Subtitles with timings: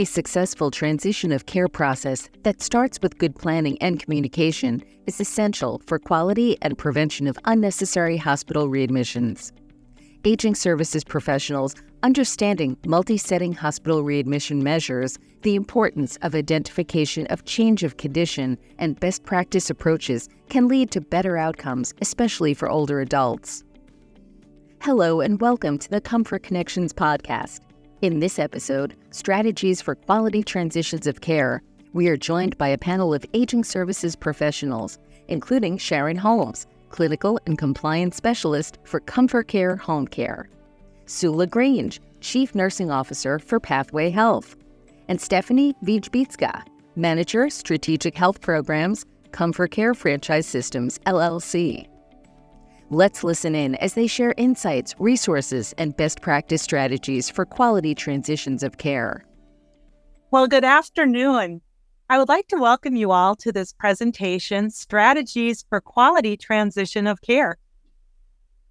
[0.00, 5.82] A successful transition of care process that starts with good planning and communication is essential
[5.88, 9.50] for quality and prevention of unnecessary hospital readmissions.
[10.24, 11.74] Aging services professionals
[12.04, 19.00] understanding multi setting hospital readmission measures, the importance of identification of change of condition, and
[19.00, 23.64] best practice approaches can lead to better outcomes, especially for older adults.
[24.80, 27.67] Hello, and welcome to the ComForConnections podcast.
[28.00, 31.62] In this episode, Strategies for Quality Transitions of Care,
[31.92, 37.58] we are joined by a panel of aging services professionals, including Sharon Holmes, Clinical and
[37.58, 40.48] Compliance Specialist for ComForCare Home Care,
[41.06, 44.54] Sue LaGrange, Chief Nursing Officer for Pathway Health,
[45.08, 46.62] and Stephanie Vijbitska,
[46.94, 51.88] Manager, Strategic Health Programs, ComForCare Franchise Systems, LLC.
[52.90, 58.62] Let's listen in as they share insights, resources, and best practice strategies for quality transitions
[58.62, 59.26] of care.
[60.30, 61.60] Well, good afternoon.
[62.08, 67.20] I would like to welcome you all to this presentation Strategies for Quality Transition of
[67.20, 67.58] Care.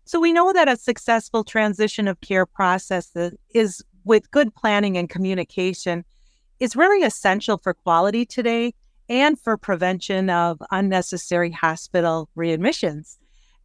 [0.06, 3.16] So, we know that a successful transition of care process
[3.54, 6.04] is with good planning and communication
[6.60, 8.74] is really essential for quality today
[9.10, 13.18] and for prevention of unnecessary hospital readmissions.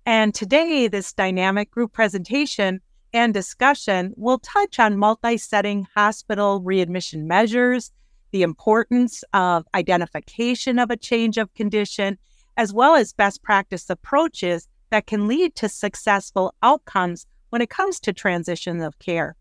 [0.05, 2.81] And today, this dynamic group presentation
[3.13, 7.93] and discussion will touch on multi setting hospital readmission measures,
[8.33, 12.19] the importance of identification of a change of condition,
[12.57, 18.01] as well as best practice approaches that can lead to successful outcomes when it comes
[18.01, 19.37] to transition of care.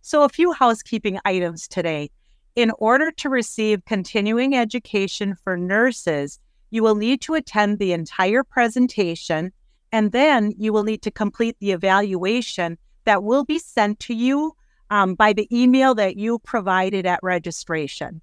[0.00, 2.10] So, a few housekeeping items today.
[2.54, 6.38] In order to receive continuing education for nurses,
[6.70, 9.52] you will need to attend the entire presentation
[9.92, 14.52] and then you will need to complete the evaluation that will be sent to you
[14.90, 18.20] um, by the email that you provided at registration.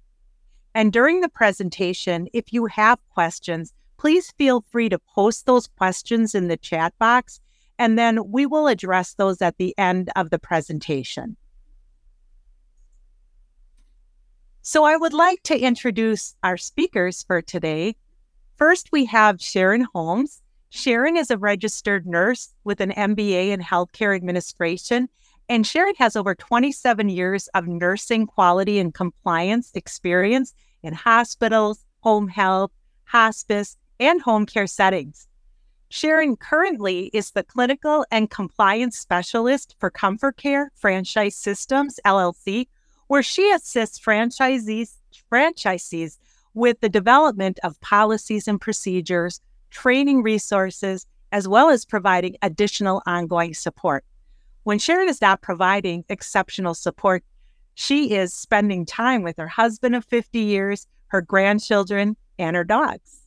[0.74, 6.34] And during the presentation, if you have questions, please feel free to post those questions
[6.34, 7.40] in the chat box,
[7.78, 11.36] and then we will address those at the end of the presentation.
[14.62, 17.94] So, I would like to introduce our speakers for today.
[18.56, 20.42] First, we have Sharon Holmes.
[20.70, 25.08] Sharon is a registered nurse with an MBA in healthcare administration,
[25.48, 32.28] and Sharon has over 27 years of nursing quality and compliance experience in hospitals, home
[32.28, 32.72] health,
[33.04, 35.28] hospice, and home care settings.
[35.88, 42.66] Sharon currently is the clinical and compliance specialist for ComForCare Franchise Systems LLC,
[43.06, 44.96] where she assists franchisees
[45.32, 46.18] franchisees
[46.54, 49.40] with the development of policies and procedures
[49.70, 54.04] training resources, as well as providing additional ongoing support.
[54.64, 57.22] When Sharon is not providing exceptional support,
[57.74, 63.22] she is spending time with her husband of 50 years, her grandchildren, and her dogs.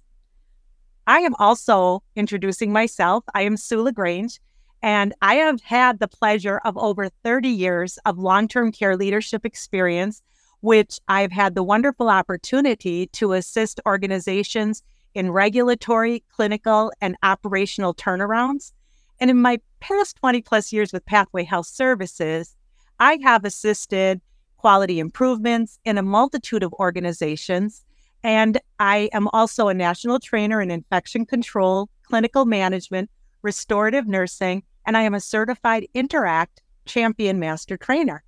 [1.08, 3.24] I am also introducing myself.
[3.34, 4.40] I am Sue LaGrange,
[4.82, 9.46] and I have had the pleasure of over 30 years of long term care leadership
[9.46, 10.22] experience,
[10.62, 14.84] which I've had the wonderful opportunity to assist organizations
[15.14, 18.72] in regulatory, clinical, and operational turnarounds.
[19.20, 22.56] And in my past 20 plus years with Pathway Health Services,
[23.00, 24.22] I have assisted
[24.58, 27.84] quality improvements in a multitude of organizations.
[28.24, 33.10] And I am also a national trainer in infection control, clinical management,
[33.42, 38.24] restorative nursing, and I am a certified Interact champion master trainer.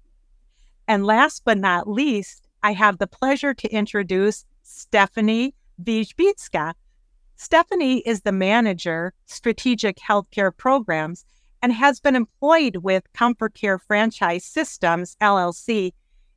[0.88, 5.53] And last but not least, I have the pleasure to introduce Stephanie
[5.84, 6.74] Vijbitska.
[7.36, 11.25] Stephanie is the manager, strategic healthcare programs,
[11.62, 15.92] and has been employed with ComForCare Franchise Systems, LLC,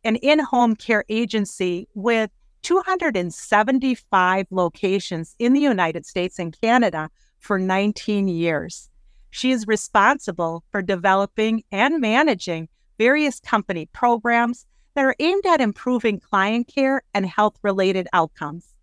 [0.05, 2.31] an in home care agency with
[2.63, 8.89] 275 locations in the United States and Canada for 19 years.
[9.31, 12.69] She is responsible for developing and managing
[12.99, 18.74] various company programs that are aimed at improving client care and health related outcomes.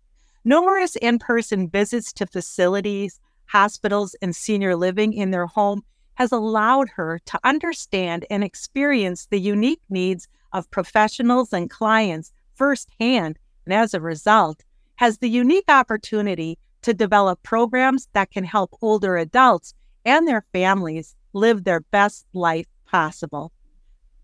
[0.44, 5.82] Numerous in person visits to facilities, hospitals, and senior living in their home
[6.14, 13.38] has allowed her to understand and experience the unique needs of professionals and clients firsthand,
[13.64, 14.64] and as a result,
[14.96, 19.74] has the unique opportunity to develop programs that can help older adults
[20.04, 23.52] and their families live their best life possible.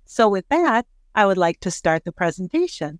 [0.04, 2.98] So, with that, I would like to start the presentation.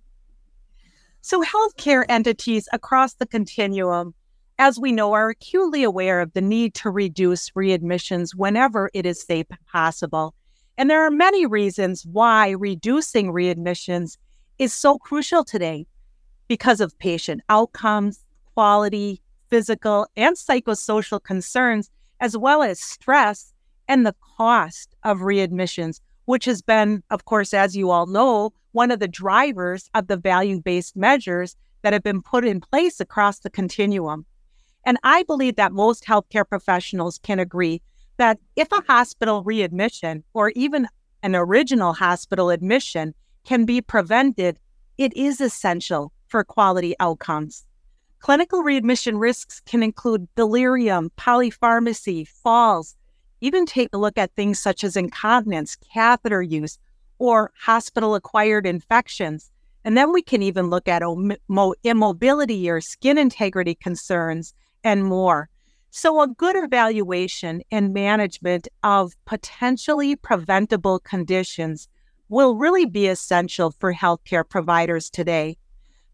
[1.29, 4.15] So, healthcare entities across the continuum,
[4.59, 9.21] as we know, are acutely aware of the need to reduce readmissions whenever it is
[9.21, 10.35] safe and possible.
[10.79, 14.17] And there are many reasons why reducing readmissions
[14.59, 15.87] is so crucial today
[16.49, 19.21] because of patient outcomes, quality,
[19.51, 21.91] physical, and psychosocial concerns,
[22.21, 23.53] as well as stress
[23.87, 28.91] and the cost of readmissions, which has been, of course, as you all know, one
[28.91, 33.41] of the drivers of the value based measures that have been put in place across
[33.41, 34.27] the continuum.
[34.85, 37.83] And I believe that most healthcare professionals can agree
[38.17, 40.89] that if a hospital readmission or even
[41.23, 44.59] an original hospital admission can be prevented,
[44.99, 47.65] it is essential for quality outcomes.
[48.21, 52.97] Clinical readmission risks can include delirium, polypharmacy, falls,
[53.41, 56.79] even take a look at things such as incontinence, catheter use,
[57.19, 59.51] or hospital acquired infections.
[59.85, 61.03] And then we can even look at
[61.85, 64.55] immobility or skin integrity concerns
[64.85, 65.49] and more.
[65.91, 71.89] So, a good evaluation and management of potentially preventable conditions
[72.29, 75.57] will really be essential for healthcare providers today.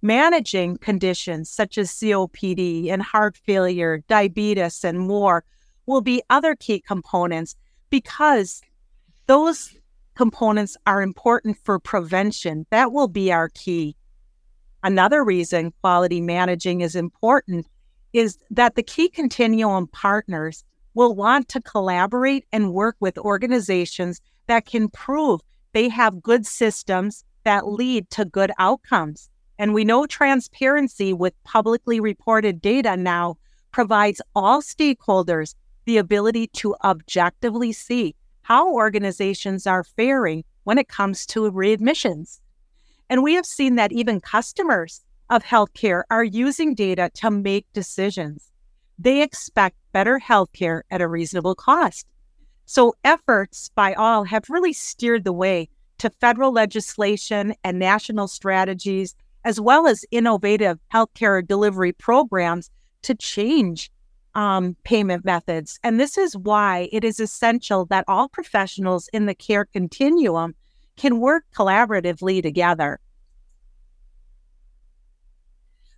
[0.00, 5.44] Managing conditions such as COPD and heart failure, diabetes, and more
[5.86, 7.56] will be other key components
[7.90, 8.62] because
[9.26, 9.74] those
[10.14, 12.66] components are important for prevention.
[12.70, 13.96] That will be our key.
[14.82, 17.66] Another reason quality managing is important
[18.12, 20.64] is that the key continuum partners
[20.94, 25.40] will want to collaborate and work with organizations that can prove
[25.72, 29.28] they have good systems that lead to good outcomes.
[29.58, 33.36] And we know transparency with publicly reported data now
[33.72, 38.14] provides all stakeholders the ability to objectively see
[38.44, 42.40] how organizations are faring when it comes to readmissions.
[43.10, 48.50] And we have seen that even customers of healthcare are using data to make decisions.
[48.98, 52.06] They expect better healthcare at a reasonable cost.
[52.66, 55.68] So, efforts by all have really steered the way
[55.98, 59.14] to federal legislation and national strategies,
[59.44, 62.70] as well as innovative healthcare delivery programs
[63.02, 63.90] to change
[64.34, 65.78] um, payment methods.
[65.82, 70.54] And this is why it is essential that all professionals in the care continuum
[70.96, 73.00] can work collaboratively together.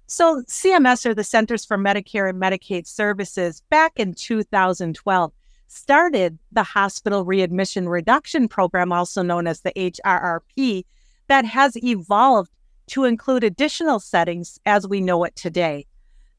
[0.09, 5.33] So, CMS, or the Centers for Medicare and Medicaid Services, back in 2012,
[5.67, 10.85] started the Hospital Readmission Reduction Program, also known as the HRRP,
[11.27, 12.53] that has evolved
[12.89, 15.87] to include additional settings as we know it today.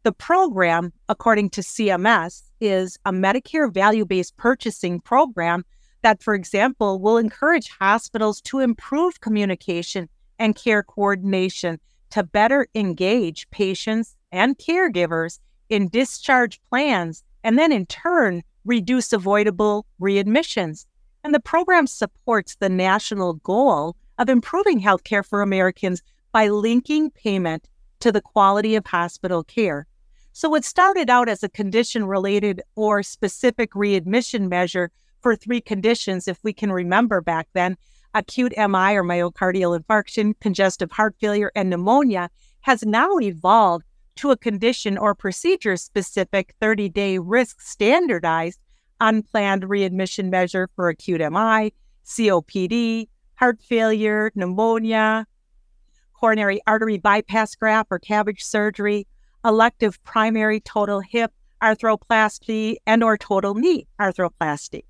[0.07, 5.65] The program, according to CMS, is a Medicare value based purchasing program
[6.01, 10.07] that, for example, will encourage hospitals to improve communication
[10.39, 11.81] and care coordination
[12.11, 19.85] to better engage patients and caregivers in discharge plans and then in turn reduce avoidable
[19.99, 20.85] readmissions.
[21.25, 26.01] And the program supports the national goal of improving healthcare for Americans
[26.31, 27.67] by linking payment
[27.99, 29.85] to the quality of hospital care.
[30.37, 36.27] So it started out as a condition related or specific readmission measure for three conditions,
[36.27, 37.75] if we can remember back then.
[38.13, 42.29] Acute MI or myocardial infarction, congestive heart failure, and pneumonia
[42.61, 43.83] has now evolved
[44.17, 48.59] to a condition or procedure specific 30 day risk standardized
[49.01, 51.73] unplanned readmission measure for acute MI,
[52.05, 55.25] COPD, heart failure, pneumonia,
[56.13, 59.07] coronary artery bypass graft or CABG surgery,
[59.45, 64.83] elective primary total hip arthroplasty and or total knee arthroplasty.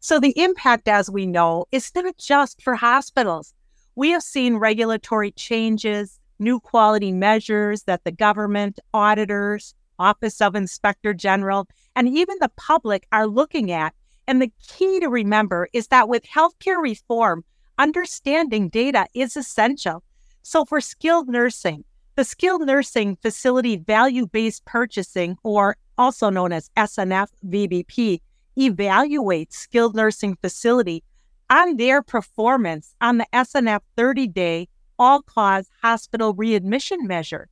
[0.00, 3.54] So the impact, as we know, is not just for hospitals.
[3.96, 11.12] We have seen regulatory changes, new quality measures that the government, auditors, Office of Inspector
[11.14, 13.94] General, and even the public are looking at.
[14.28, 17.44] And the key to remember is that with healthcare reform,
[17.78, 20.02] understanding data is essential.
[20.42, 21.84] So for skilled nursing,
[22.16, 28.20] the skilled nursing facility value based purchasing, or also known as SNF VBP,
[28.58, 31.04] evaluates skilled nursing facility
[31.50, 34.68] on their performance on the SNF 30 day
[34.98, 37.48] all cause hospital readmission measure.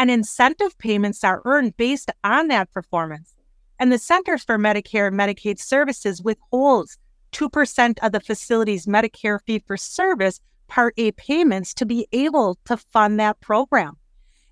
[0.00, 3.34] And incentive payments are earned based on that performance.
[3.78, 6.98] And the Centers for Medicare and Medicaid Services withholds
[7.32, 12.76] 2% of the facility's Medicare fee for service Part A payments to be able to
[12.76, 13.96] fund that program.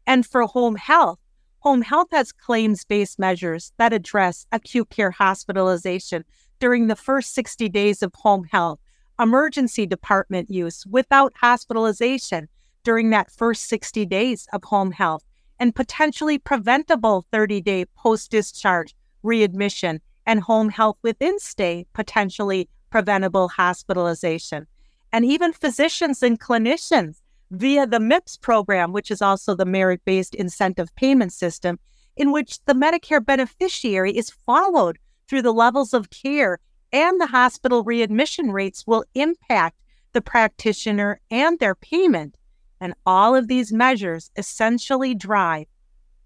[0.06, 1.18] And for home health,
[1.66, 6.24] Home health has claims based measures that address acute care hospitalization
[6.60, 8.78] during the first 60 days of home health,
[9.18, 12.48] emergency department use without hospitalization
[12.84, 15.24] during that first 60 days of home health,
[15.58, 18.94] and potentially preventable 30 day post discharge
[19.24, 24.68] readmission and home health within stay, potentially preventable hospitalization.
[25.12, 30.34] and even physicians and clinicians via the MIPS program, which is also the merit based
[30.34, 31.78] incentive payment system,
[32.16, 34.98] in which the Medicare beneficiary is followed
[35.28, 36.58] through the levels of care
[36.92, 39.76] and the hospital readmission rates will impact
[40.12, 42.36] the practitioner and their payment.
[42.80, 45.66] And all of these measures essentially drive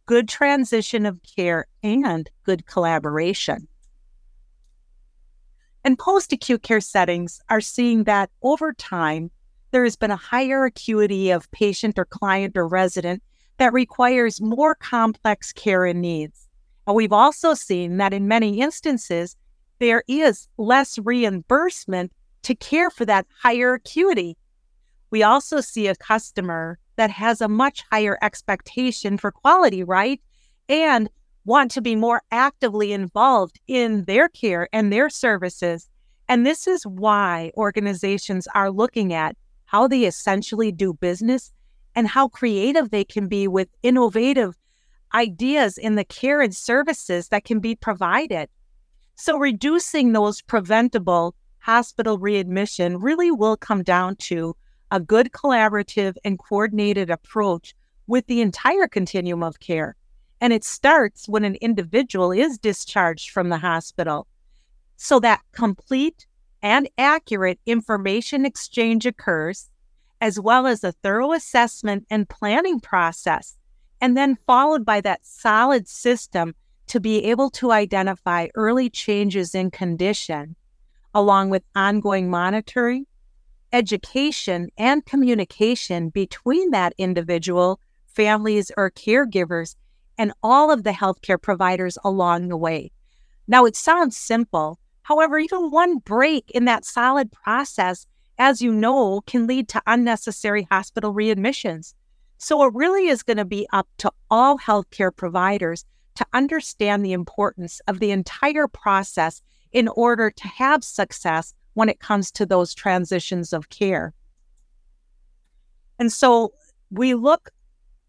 [0.07, 3.69] good transition of care and good collaboration.
[5.85, 9.31] And post acute care settings are seeing that over time,
[9.71, 13.23] there has been a higher acuity of patient or client or resident
[13.59, 16.49] that requires more complex care and needs.
[16.87, 19.37] And we've also seen that in many instances,
[19.79, 22.13] there is less reimbursement
[22.43, 24.37] to care for that higher acuity.
[25.11, 30.21] We also see a customer that has a much higher expectation for quality, right?
[30.69, 31.09] And
[31.45, 35.89] want to be more actively involved in their care and their services.
[36.29, 39.37] And this is why organizations are looking at
[39.71, 41.53] how they essentially do business
[41.95, 44.59] and how creative they can be with innovative
[45.15, 48.49] ideas in the care and services that can be provided.
[49.15, 54.57] So, reducing those preventable hospital readmission really will come down to
[54.91, 57.73] a good collaborative and coordinated approach
[58.09, 59.95] with the entire continuum of care.
[60.41, 64.27] And it starts when an individual is discharged from the hospital.
[64.97, 66.27] So that complete
[66.63, 69.71] and accurate information exchange occurs,
[70.21, 73.57] as well as a thorough assessment and planning process,
[74.01, 76.55] and then followed by that solid system
[76.87, 80.57] to be able to identify early changes in condition,
[81.15, 83.07] along with ongoing monitoring,
[83.73, 89.77] education, and communication between that individual, families, or caregivers,
[90.19, 92.91] and all of the healthcare providers along the way.
[93.47, 94.79] Now, it sounds simple,
[95.11, 98.07] However, even one break in that solid process,
[98.39, 101.95] as you know, can lead to unnecessary hospital readmissions.
[102.39, 107.13] So it really is going to be up to all healthcare providers to understand the
[107.13, 112.73] importance of the entire process in order to have success when it comes to those
[112.73, 114.15] transitions of care.
[115.99, 116.53] And so
[116.93, 117.51] we look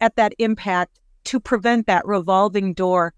[0.01, 3.15] at that impact to prevent that revolving door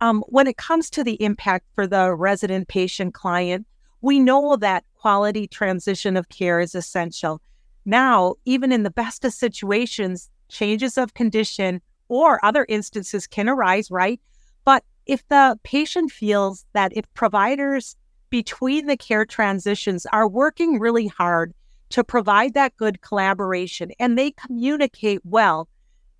[0.00, 3.66] um, when it comes to the impact for the resident patient client,
[4.00, 7.40] we know that quality transition of care is essential.
[7.84, 13.90] Now, even in the best of situations, changes of condition or other instances can arise,
[13.90, 14.20] right?
[14.64, 17.96] But if the patient feels that if providers
[18.30, 21.54] between the care transitions are working really hard
[21.90, 25.68] to provide that good collaboration and they communicate well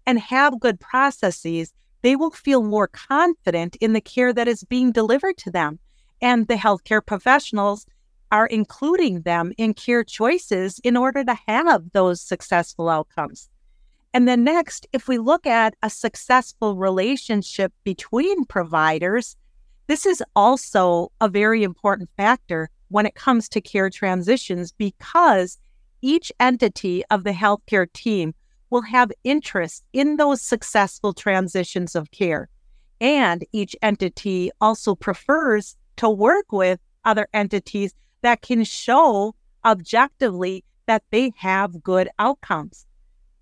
[0.06, 1.72] and have good processes,
[2.02, 5.78] they will feel more confident in the care that is being delivered to them.
[6.20, 7.86] And the healthcare professionals
[8.32, 13.48] are including them in care choices in order to have those successful outcomes.
[14.12, 19.36] And then next, if we look at a successful relationship between providers,
[19.88, 25.58] this is also a very important factor when it comes to care transitions because
[26.02, 28.34] each entity of the healthcare team
[28.70, 32.48] will have interest in those successful transitions of care.
[33.00, 41.02] And each entity also prefers to work with other entities that can show objectively that
[41.10, 42.86] they have good outcomes.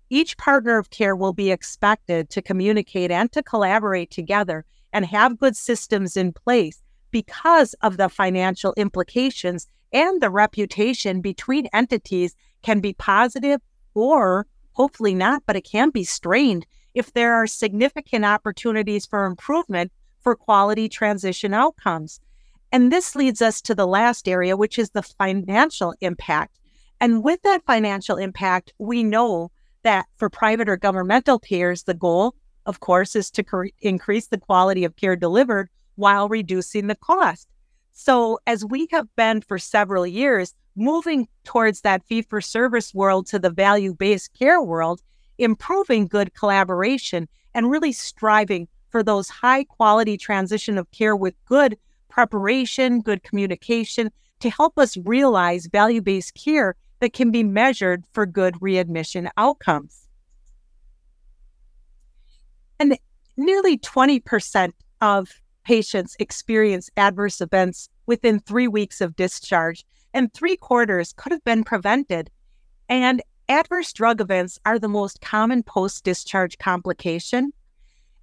[0.09, 5.39] Each partner of care will be expected to communicate and to collaborate together and have
[5.39, 12.81] good systems in place because of the financial implications and the reputation between entities can
[12.81, 13.61] be positive
[13.93, 19.91] or Hopefully not, but it can be strained if there are significant opportunities for improvement
[20.21, 22.19] for quality transition outcomes.
[22.71, 26.59] And this leads us to the last area, which is the financial impact.
[26.99, 29.51] And with that financial impact, we know
[29.83, 34.37] that for private or governmental payers, the goal, of course, is to cre- increase the
[34.37, 37.47] quality of care delivered while reducing the cost.
[37.93, 43.27] So, as we have been for several years, moving towards that fee for service world
[43.27, 45.01] to the value based care world,
[45.37, 51.77] improving good collaboration, and really striving for those high quality transition of care with good
[52.09, 58.25] preparation, good communication to help us realize value based care that can be measured for
[58.25, 60.07] good readmission outcomes.
[62.79, 62.97] And
[63.37, 65.29] nearly 20% of
[65.63, 69.85] patients experience adverse events within three weeks of discharge
[70.15, 72.31] and three quarters could have been prevented.
[72.87, 77.51] And adverse drug events are the most common post discharge complication.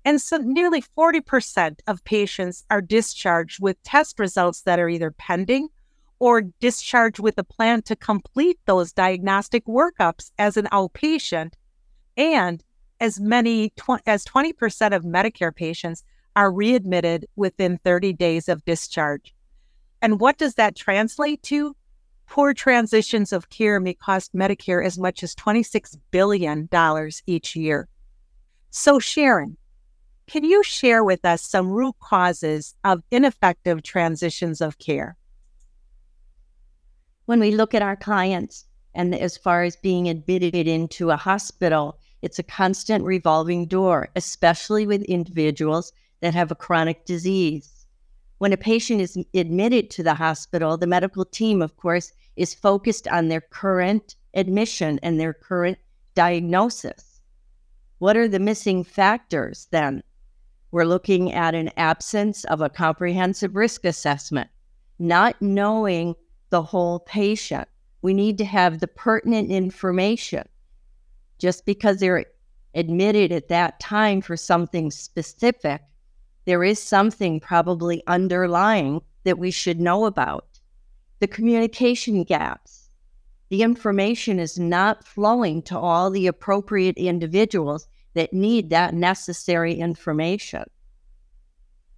[0.04, 5.68] And so nearly 40% of patients are discharged with test results that are either pending
[6.18, 11.52] or discharged with a plan to complete those diagnostic workups as an outpatient.
[12.16, 12.64] And
[13.00, 13.72] as many
[14.06, 16.04] as 20% of Medicare patients
[16.36, 19.34] are readmitted within 30 days of discharge.
[20.00, 21.76] And what does that translate to?
[22.32, 26.66] Poor transitions of care may cost Medicare as much as $26 billion
[27.26, 27.90] each year.
[28.70, 29.58] So, Sharon,
[30.26, 35.18] can you share with us some root causes of ineffective transitions of care?
[37.26, 41.98] When we look at our clients and as far as being admitted into a hospital,
[42.22, 47.84] it's a constant revolving door, especially with individuals that have a chronic disease.
[48.38, 53.06] When a patient is admitted to the hospital, the medical team, of course, is focused
[53.08, 55.78] on their current admission and their current
[56.14, 57.20] diagnosis.
[57.98, 60.02] What are the missing factors then?
[60.70, 64.48] We're looking at an absence of a comprehensive risk assessment,
[64.98, 66.14] not knowing
[66.50, 67.68] the whole patient.
[68.00, 70.48] We need to have the pertinent information.
[71.38, 72.24] Just because they're
[72.74, 75.82] admitted at that time for something specific,
[76.46, 80.51] there is something probably underlying that we should know about.
[81.22, 82.90] The communication gaps.
[83.48, 90.64] The information is not flowing to all the appropriate individuals that need that necessary information.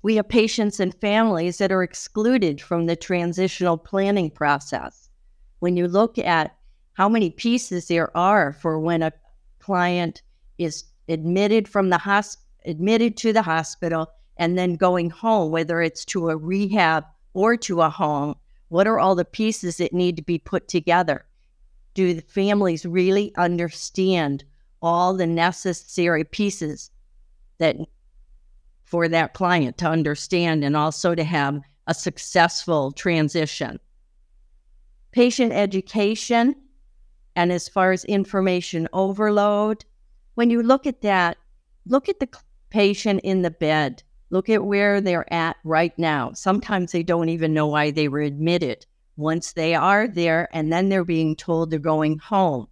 [0.02, 5.08] We have patients and families that are excluded from the transitional planning process.
[5.60, 6.54] When you look at
[6.92, 9.14] how many pieces there are for when a
[9.58, 10.20] client
[10.58, 16.04] is admitted from the hosp- admitted to the hospital and then going home, whether it's
[16.04, 18.34] to a rehab or to a home,
[18.68, 21.24] what are all the pieces that need to be put together?
[21.94, 24.44] Do the families really understand
[24.80, 26.90] all the necessary pieces
[27.58, 27.76] that
[28.94, 33.80] for that client to understand and also to have a successful transition.
[35.10, 36.54] Patient education
[37.34, 39.84] and as far as information overload,
[40.34, 41.38] when you look at that,
[41.86, 42.28] look at the
[42.70, 44.03] patient in the bed.
[44.30, 46.32] Look at where they're at right now.
[46.32, 48.86] Sometimes they don't even know why they were admitted.
[49.16, 52.66] Once they are there and then they're being told they're going home,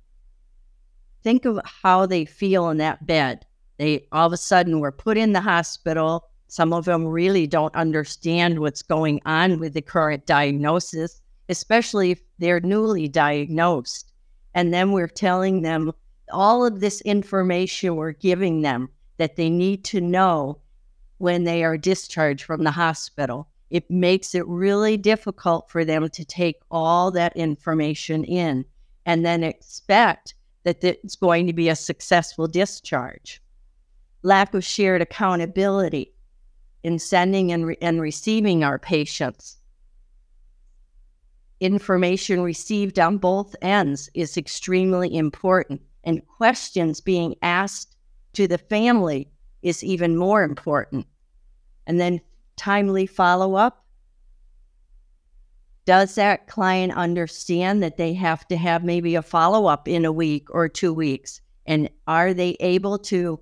[1.23, 3.47] think of how they feel in that bed.
[3.79, 6.25] They all of a sudden were put in the hospital.
[6.49, 12.21] Some of them really don't understand what's going on with the current diagnosis, especially if
[12.39, 14.13] they're newly diagnosed.
[14.55, 15.93] And then we're telling them
[16.33, 18.89] all of this information we're giving them
[19.19, 20.59] that they need to know
[21.23, 23.47] when they are discharged from the hospital.
[23.71, 28.65] It makes it really difficult for them to take all that information in
[29.07, 33.41] and then expect that it's going to be a successful discharge.
[34.25, 36.13] Lack of shared accountability
[36.83, 39.59] in sending and, re- and receiving our patients.
[41.61, 47.95] Information received on both ends is extremely important, and questions being asked
[48.33, 49.29] to the family
[49.63, 51.07] is even more important.
[51.87, 52.21] And then
[52.57, 53.83] timely follow up
[55.85, 60.13] does that client understand that they have to have maybe a follow up in a
[60.13, 61.41] week or two weeks?
[61.67, 63.41] And are they able to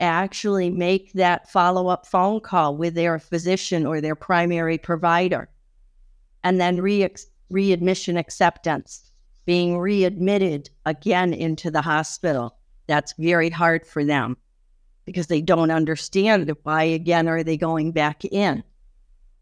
[0.00, 5.48] actually make that follow up phone call with their physician or their primary provider?
[6.44, 7.08] And then re-
[7.50, 9.10] readmission acceptance,
[9.46, 12.56] being readmitted again into the hospital.
[12.86, 14.36] That's very hard for them
[15.08, 18.62] because they don't understand why again are they going back in.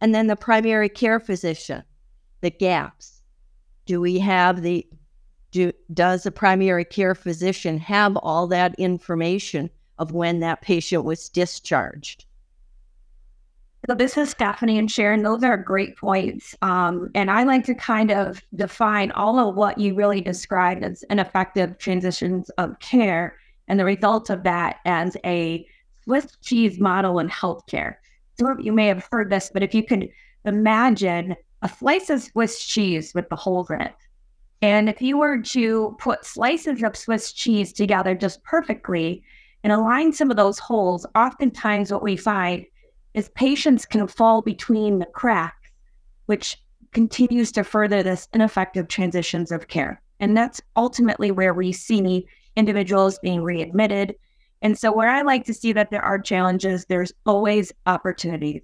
[0.00, 1.82] And then the primary care physician
[2.40, 3.22] the gaps?
[3.86, 4.86] Do we have the
[5.50, 11.28] do does the primary care physician have all that information of when that patient was
[11.28, 12.24] discharged?
[13.88, 15.22] So this is Stephanie and Sharon.
[15.22, 16.56] Those are great points.
[16.62, 21.04] Um, and I like to kind of define all of what you really described as
[21.08, 23.36] ineffective transitions of care
[23.68, 25.66] and the result of that as a
[26.04, 27.96] Swiss cheese model in healthcare.
[28.38, 30.08] Some of you may have heard this, but if you could
[30.44, 33.94] imagine a slice of Swiss cheese with the holes in it.
[34.62, 39.22] And if you were to put slices of Swiss cheese together just perfectly
[39.64, 42.64] and align some of those holes, oftentimes what we find
[43.14, 45.70] is patients can fall between the cracks,
[46.26, 46.56] which
[46.92, 50.00] continues to further this ineffective transitions of care.
[50.20, 52.26] And that's ultimately where we see
[52.56, 54.14] individuals being readmitted.
[54.62, 58.62] And so, where I like to see that there are challenges, there's always opportunities.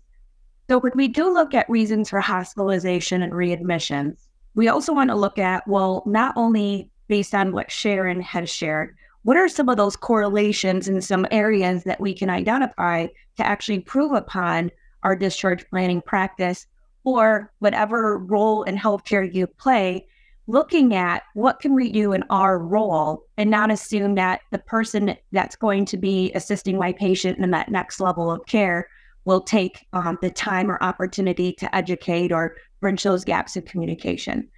[0.69, 5.17] So when we do look at reasons for hospitalization and readmissions, we also want to
[5.17, 9.77] look at, well, not only based on what Sharon has shared, what are some of
[9.77, 14.71] those correlations in some areas that we can identify to actually prove upon
[15.03, 16.67] our discharge planning practice
[17.05, 20.07] or whatever role in healthcare you play,
[20.47, 25.17] looking at what can we do in our role and not assume that the person
[25.31, 28.89] that's going to be assisting my patient in that next level of care
[29.25, 34.49] will take um, the time or opportunity to educate or bridge those gaps in communication.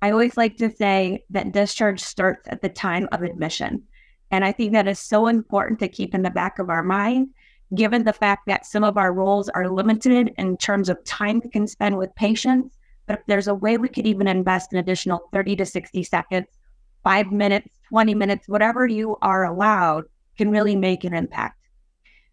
[0.00, 3.82] I always like to say that discharge starts at the time of admission.
[4.30, 7.28] And I think that is so important to keep in the back of our mind,
[7.74, 11.50] given the fact that some of our roles are limited in terms of time we
[11.50, 12.78] can spend with patients.
[13.06, 16.46] But if there's a way we could even invest an additional 30 to 60 seconds,
[17.02, 20.04] five minutes, 20 minutes, whatever you are allowed,
[20.38, 21.58] can really make an impact.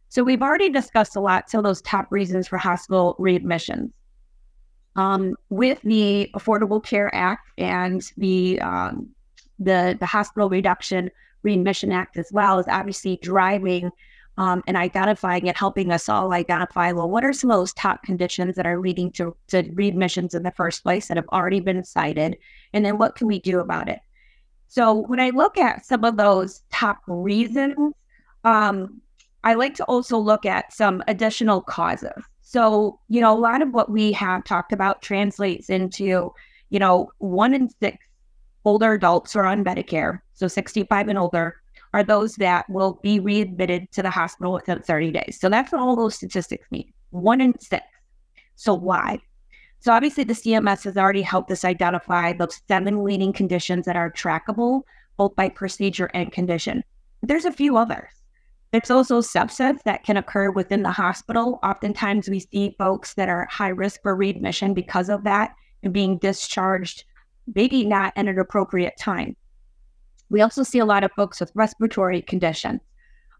[0.10, 3.91] So we've already discussed a lot of those top reasons for hospital readmissions.
[4.95, 9.10] Um, with the Affordable Care Act and the um,
[9.60, 11.12] the the Hospital Reduction
[11.43, 13.91] Readmission Act as well is obviously driving
[14.39, 18.02] um, and identifying and helping us all identify well what are some of those top
[18.04, 21.84] conditions that are leading to, to readmissions in the first place that have already been
[21.84, 22.38] cited?
[22.73, 23.99] And then what can we do about it?
[24.67, 27.93] So when i look at some of those top reasons
[28.43, 29.02] um,
[29.43, 32.12] I like to also look at some additional causes.
[32.41, 36.34] So, you know, a lot of what we have talked about translates into,
[36.69, 37.97] you know, one in six
[38.65, 41.56] older adults are on Medicare, so 65 and older,
[41.93, 45.38] are those that will be readmitted to the hospital within 30 days.
[45.39, 46.91] So that's what all those statistics mean.
[47.10, 47.84] One in six.
[48.56, 49.19] So why?
[49.80, 54.12] So obviously the CMS has already helped us identify those seven leading conditions that are
[54.12, 54.82] trackable,
[55.17, 56.84] both by procedure and condition.
[57.23, 58.12] There's a few others.
[58.71, 61.60] There's also subsets that can occur within the hospital.
[61.63, 66.19] Oftentimes, we see folks that are high risk for readmission because of that and being
[66.19, 67.04] discharged,
[67.56, 69.36] maybe not at an appropriate time.
[70.29, 72.81] We also see a lot of folks with respiratory conditions,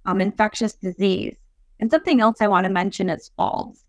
[0.06, 1.36] um, infectious disease.
[1.80, 3.86] And something else I want to mention is falls.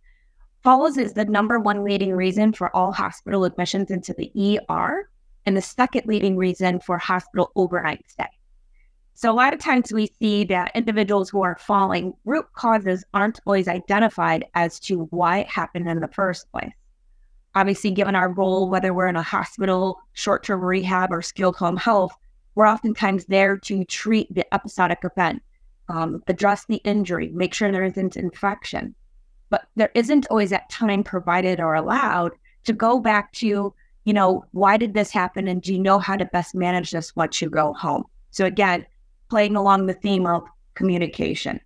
[0.62, 5.08] Falls is the number one leading reason for all hospital admissions into the ER,
[5.46, 8.28] and the second leading reason for hospital overnight stay.
[9.14, 13.40] So a lot of times we see that individuals who are falling, root causes aren't
[13.46, 16.72] always identified as to why it happened in the first place.
[17.54, 21.76] Obviously, given our role, whether we're in a hospital, short term rehab, or skilled home
[21.76, 22.14] health,
[22.54, 25.42] we're oftentimes there to treat the episodic event,
[25.88, 28.94] um, address the injury, make sure there isn't infection.
[29.48, 32.32] But there isn't always that time provided or allowed
[32.64, 35.48] to go back to, you know, why did this happen?
[35.48, 38.04] And do you know how to best manage this once you go home?
[38.30, 38.86] So, again,
[39.28, 40.42] playing along the theme of
[40.74, 41.60] communication.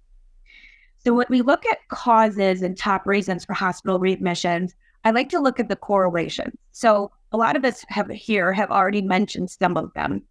[1.04, 4.72] So when we look at causes and top reasons for hospital readmissions,
[5.04, 6.56] I like to look at the correlation.
[6.72, 10.22] So a lot of us have here have already mentioned some of them,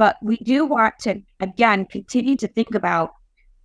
[0.00, 3.12] but we do want to again continue to think about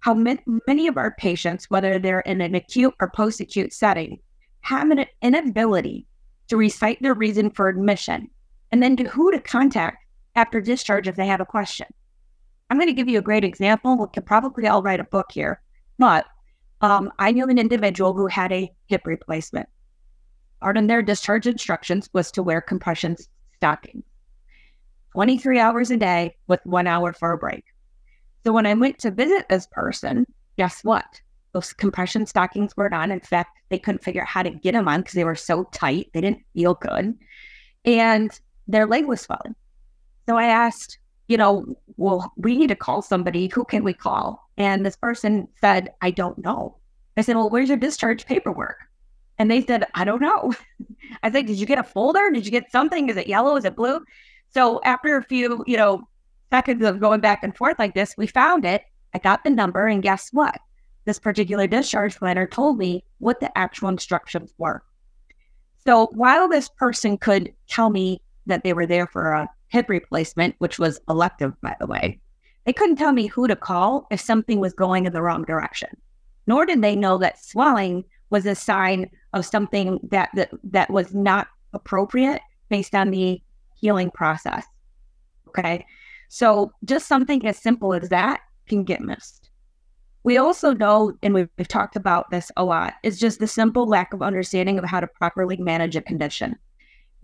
[0.02, 4.19] how many of our patients, whether they're in an acute or post-acute setting,
[4.60, 6.06] have an inability
[6.50, 8.30] to recite their reason for admission,
[8.74, 10.04] and then to who to contact
[10.36, 11.88] after discharge if they have a question.
[12.69, 13.98] I'm going to give you a great example.
[13.98, 15.62] We could probably all write a book here,
[15.98, 16.26] but
[16.82, 19.69] um, I knew an individual who had a hip replacement.
[20.60, 23.15] Part of their discharge instructions was to wear compression
[23.56, 24.04] stockings
[25.15, 27.63] 23 hours a day with one hour for a break.
[28.43, 30.25] So when I went to visit this person,
[30.58, 31.06] guess what?
[31.54, 33.12] Those compression stockings weren't on.
[33.12, 35.63] In fact, they couldn't figure out how to get them on because they were so
[35.71, 36.10] tight.
[36.13, 37.17] They didn't feel good.
[37.86, 39.56] And their leg was swelling.
[40.28, 40.99] So I asked,
[41.30, 41.63] you know,
[41.95, 43.47] well, we need to call somebody.
[43.47, 44.49] Who can we call?
[44.58, 46.75] And this person said, I don't know.
[47.15, 48.80] I said, well, where's your discharge paperwork?
[49.38, 50.54] And they said, I don't know.
[51.23, 52.32] I said, did you get a folder?
[52.32, 53.08] Did you get something?
[53.08, 53.56] Is it yellow?
[53.56, 54.01] Is it blue?
[54.56, 56.08] So after a few, you know,
[56.50, 58.84] seconds of going back and forth like this, we found it.
[59.13, 60.58] I got the number, and guess what?
[61.04, 64.82] This particular discharge planner told me what the actual instructions were.
[65.86, 70.56] So while this person could tell me that they were there for a hip replacement,
[70.60, 72.22] which was elective, by the way.
[72.65, 75.89] They couldn't tell me who to call if something was going in the wrong direction.
[76.48, 81.13] Nor did they know that swelling was a sign of something that, that, that was
[81.13, 83.41] not appropriate based on the
[83.76, 84.66] healing process.
[85.50, 85.86] Okay.
[86.30, 89.50] So just something as simple as that can get missed.
[90.24, 93.88] We also know, and we've, we've talked about this a lot, is just the simple
[93.88, 96.56] lack of understanding of how to properly manage a condition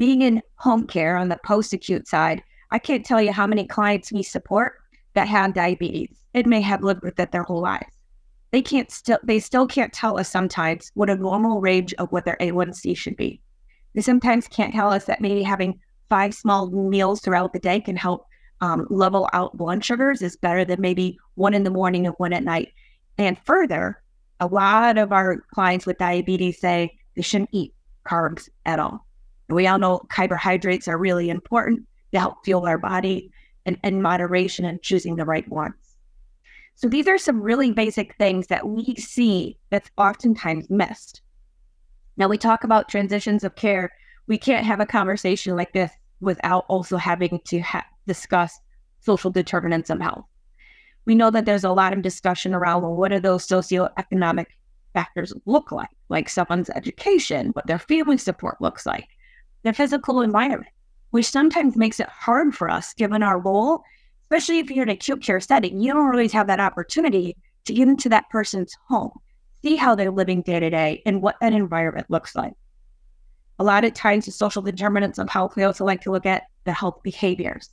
[0.02, 3.68] being in home care on the post acute side, I can't tell you how many
[3.68, 4.74] clients we support
[5.14, 7.86] that have diabetes and may have lived with it their whole lives.
[8.50, 12.26] They can't still they still can't tell us sometimes what a normal range of what
[12.26, 13.42] their A1C should be.
[13.94, 15.80] They sometimes can't tell us that maybe having
[16.12, 18.28] five small meals throughout the day can help
[18.60, 22.34] um, level out blood sugars is better than maybe one in the morning and one
[22.34, 22.74] at night.
[23.17, 24.04] And further,
[24.41, 27.74] a lot of our clients with diabetes say they shouldn't eat
[28.06, 29.08] carbs at all.
[29.47, 33.32] We all know carbohydrates are really important to help fuel our body
[33.65, 35.76] and, and moderation and choosing the right ones.
[36.76, 41.21] So these are some really basic things that we see that's oftentimes missed.
[42.17, 43.93] Now we talk about transitions of care.
[44.28, 48.60] We can't have a conversation like this without also having to ha- discuss
[49.01, 50.25] social determinants of health.
[51.05, 54.45] We know that there's a lot of discussion around well, what do those socioeconomic
[54.93, 55.89] factors look like?
[56.10, 59.07] Like someone's education, what their family support looks like,
[59.63, 60.71] their physical environment,
[61.10, 63.84] which sometimes makes it hard for us given our role,
[64.25, 65.79] especially if you're in an acute care setting.
[65.81, 69.12] You don't always have that opportunity to get into that person's home,
[69.63, 72.53] see how they're living day to day and what that environment looks like.
[73.62, 76.47] A lot of times, the social determinants of health, we also like to look at
[76.63, 77.69] the health behaviors.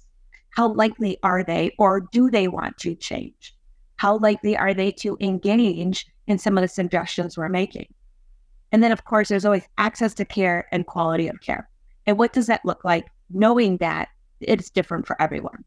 [0.50, 3.54] How likely are they, or do they want to change?
[3.96, 7.86] How likely are they to engage in some of the suggestions we're making?
[8.70, 11.70] And then, of course, there's always access to care and quality of care.
[12.04, 15.64] And what does that look like, knowing that it's different for everyone?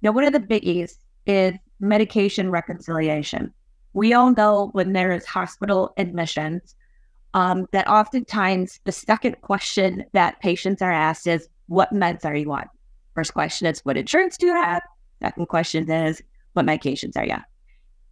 [0.00, 0.92] Now, one of the biggies
[1.26, 3.52] is medication reconciliation.
[3.94, 6.76] We all know when there is hospital admissions,
[7.34, 12.50] um, that oftentimes the second question that patients are asked is, What meds are you
[12.52, 12.64] on?
[13.14, 14.82] First question is, What insurance do you have?
[15.20, 16.22] Second question is,
[16.54, 17.44] What medications are you on?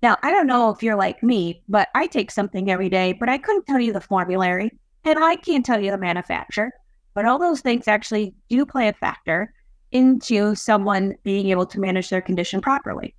[0.03, 3.29] Now, I don't know if you're like me, but I take something every day, but
[3.29, 4.73] I couldn't tell you the formulary
[5.05, 6.73] and I can't tell you the manufacturer.
[7.15, 9.55] But all those things actually do play a factor
[9.93, 13.15] into someone being able to manage their condition properly.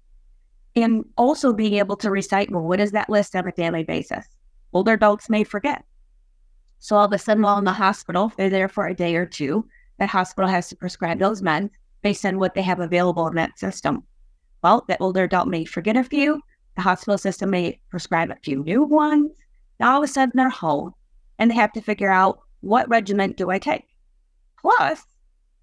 [0.75, 4.25] And also being able to recite, well, what is that list on a daily basis?
[4.73, 5.85] Older adults may forget.
[6.83, 9.25] So all of a sudden, while in the hospital, they're there for a day or
[9.25, 9.65] two.
[9.99, 11.69] That hospital has to prescribe those meds
[12.01, 14.03] based on what they have available in that system.
[14.61, 16.41] Well, that older adult may forget a few.
[16.75, 19.31] The hospital system may prescribe a few new ones.
[19.79, 20.93] Now all of a sudden they're home
[21.39, 23.85] and they have to figure out what regimen do I take?
[24.59, 25.03] Plus,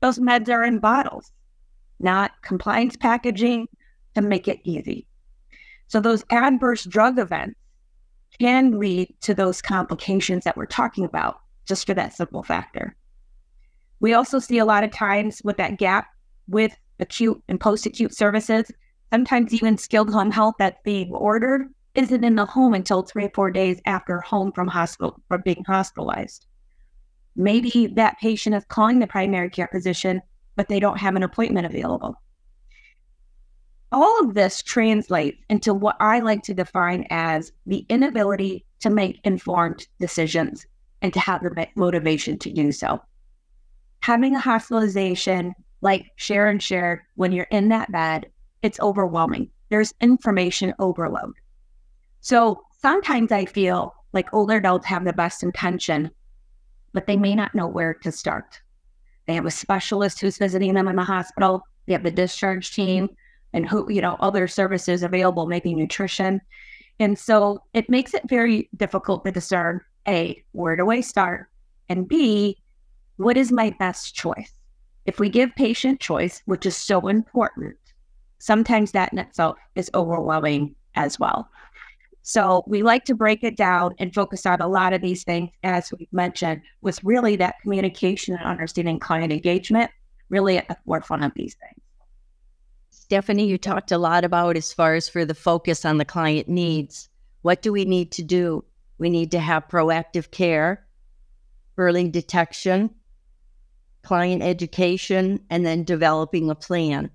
[0.00, 1.32] those meds are in bottles,
[1.98, 3.68] not compliance packaging
[4.14, 5.06] to make it easy.
[5.86, 7.59] So those adverse drug events
[8.40, 12.96] can lead to those complications that we're talking about, just for that simple factor.
[14.00, 16.06] We also see a lot of times with that gap
[16.48, 18.70] with acute and post acute services,
[19.12, 23.30] sometimes even skilled home health that's being ordered isn't in the home until three or
[23.34, 26.46] four days after home from hospital from being hospitalized.
[27.36, 30.22] Maybe that patient is calling the primary care physician,
[30.56, 32.14] but they don't have an appointment available.
[33.92, 39.20] All of this translates into what I like to define as the inability to make
[39.24, 40.64] informed decisions
[41.02, 43.00] and to have the motivation to do so.
[44.00, 48.26] Having a hospitalization, like Sharon shared, when you're in that bed,
[48.62, 49.50] it's overwhelming.
[49.70, 51.34] There's information overload.
[52.20, 56.10] So sometimes I feel like older adults have the best intention,
[56.92, 58.60] but they may not know where to start.
[59.26, 61.62] They have a specialist who's visiting them in the hospital.
[61.86, 63.08] They have the discharge team
[63.52, 66.40] and who, you know, other services available, maybe nutrition.
[66.98, 71.48] And so it makes it very difficult to discern A, where do I start?
[71.88, 72.58] And B,
[73.16, 74.52] what is my best choice?
[75.06, 77.76] If we give patient choice, which is so important,
[78.38, 81.48] sometimes that in itself is overwhelming as well.
[82.22, 85.50] So we like to break it down and focus on a lot of these things,
[85.62, 89.90] as we've mentioned, with really that communication and understanding client engagement
[90.28, 91.80] really at the forefront of these things.
[93.10, 96.48] Stephanie, you talked a lot about as far as for the focus on the client
[96.48, 97.08] needs.
[97.42, 98.64] What do we need to do?
[98.98, 100.86] We need to have proactive care,
[101.76, 102.94] early detection,
[104.04, 107.10] client education, and then developing a plan.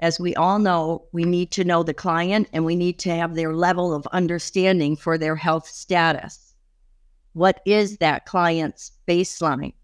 [0.00, 3.36] As we all know, we need to know the client and we need to have
[3.36, 6.56] their level of understanding for their health status.
[7.34, 9.74] What is that client's baseline?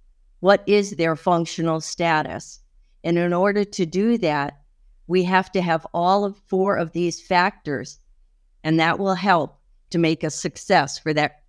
[0.41, 2.63] What is their functional status?
[3.07, 4.63] And in order to do that,
[5.07, 8.01] we have to have all of four of these factors,
[8.65, 11.45] and that will help to make a success for that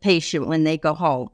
[0.00, 1.30] patient when they go home.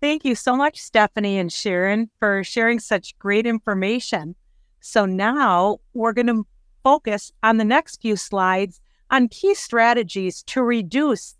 [0.00, 4.34] Thank you so much, Stephanie and Sharon, for sharing such great information.
[4.80, 6.46] So now we're going to
[6.82, 11.36] focus on the next few slides on key strategies to reduce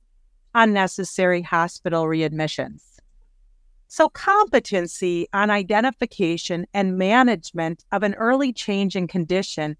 [0.55, 2.92] unnecessary hospital readmissions.
[3.95, 9.77] So, competency on identification and management of an early change in condition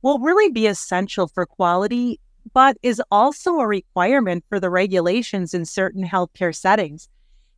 [0.00, 2.20] will really be essential for quality,
[2.54, 7.08] but is also a requirement for the regulations in certain healthcare settings.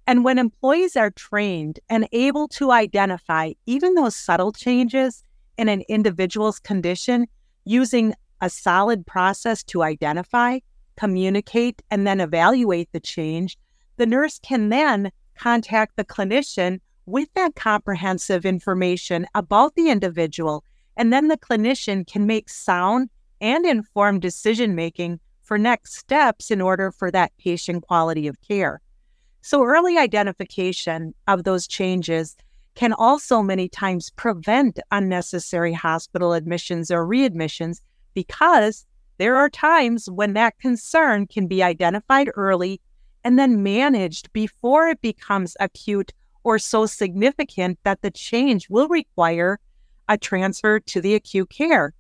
[0.07, 5.23] And when employees are trained and able to identify even those subtle changes
[5.59, 7.27] in an individual's condition
[7.67, 10.61] using a solid process to identify,
[10.97, 13.59] communicate, and then evaluate the change,
[13.99, 20.65] the nurse can then contact the clinician with that comprehensive information about the individual.
[20.97, 23.09] And then the clinician can make sound
[23.41, 28.81] and informed decision making for next steps in order for that patient quality of care.
[29.41, 32.37] So, early identification of those changes
[32.75, 37.81] can also many times prevent unnecessary hospital admissions or readmissions
[38.15, 38.87] because
[39.19, 42.81] there are times when that concern can be identified early
[43.25, 46.13] and then managed before it becomes acute
[46.45, 49.59] or so significant that the change will require
[50.09, 51.93] a transfer to the acute care.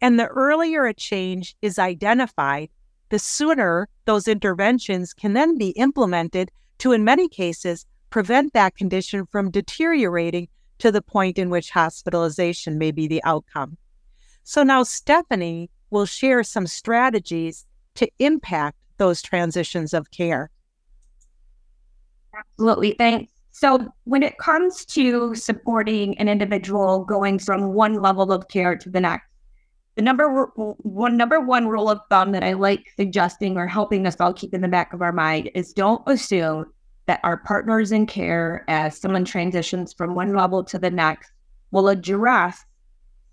[0.00, 2.68] And the earlier a change is identified,
[3.08, 9.26] the sooner those interventions can then be implemented to, in many cases, prevent that condition
[9.26, 13.76] from deteriorating to the point in which hospitalization may be the outcome.
[14.42, 20.50] So now Stephanie will share some strategies to impact those transitions of care.
[22.36, 22.92] Absolutely.
[22.98, 23.32] Thanks.
[23.50, 28.90] So, when it comes to supporting an individual going from one level of care to
[28.90, 29.28] the next,
[29.94, 34.16] the number one number one rule of thumb that I like suggesting or helping us
[34.18, 36.66] all keep in the back of our mind is don't assume
[37.06, 41.30] that our partners in care, as someone transitions from one level to the next,
[41.70, 42.64] will address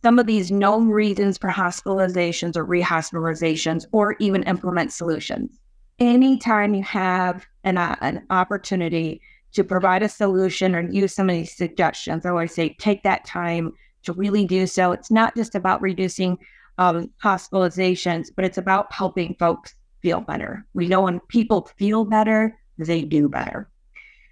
[0.04, 5.61] some of these known reasons for hospitalizations or rehospitalizations or even implement solutions.
[6.02, 9.22] Anytime you have an, uh, an opportunity
[9.54, 13.24] to provide a solution or use some of these suggestions, I always say take that
[13.24, 14.94] time to really do so.
[14.94, 16.40] It's not just about reducing
[16.80, 20.66] um, hospitalizations, but it's about helping folks feel better.
[20.74, 23.70] We know when people feel better, they do better.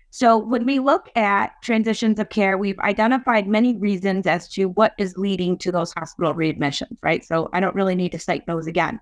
[0.09, 4.93] So, when we look at transitions of care, we've identified many reasons as to what
[4.97, 7.23] is leading to those hospital readmissions, right?
[7.23, 8.99] So, I don't really need to cite those again.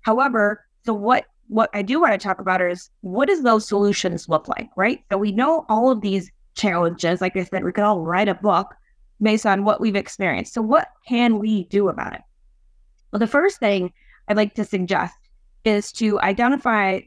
[0.00, 4.28] However, so what what I do want to talk about is what does those solutions
[4.28, 5.02] look like, right?
[5.10, 7.20] So we know all of these challenges.
[7.20, 8.74] Like I said, we could all write a book
[9.20, 10.54] based on what we've experienced.
[10.54, 12.20] So what can we do about it?
[13.10, 13.92] Well, the first thing
[14.28, 15.16] I'd like to suggest
[15.64, 17.00] is to identify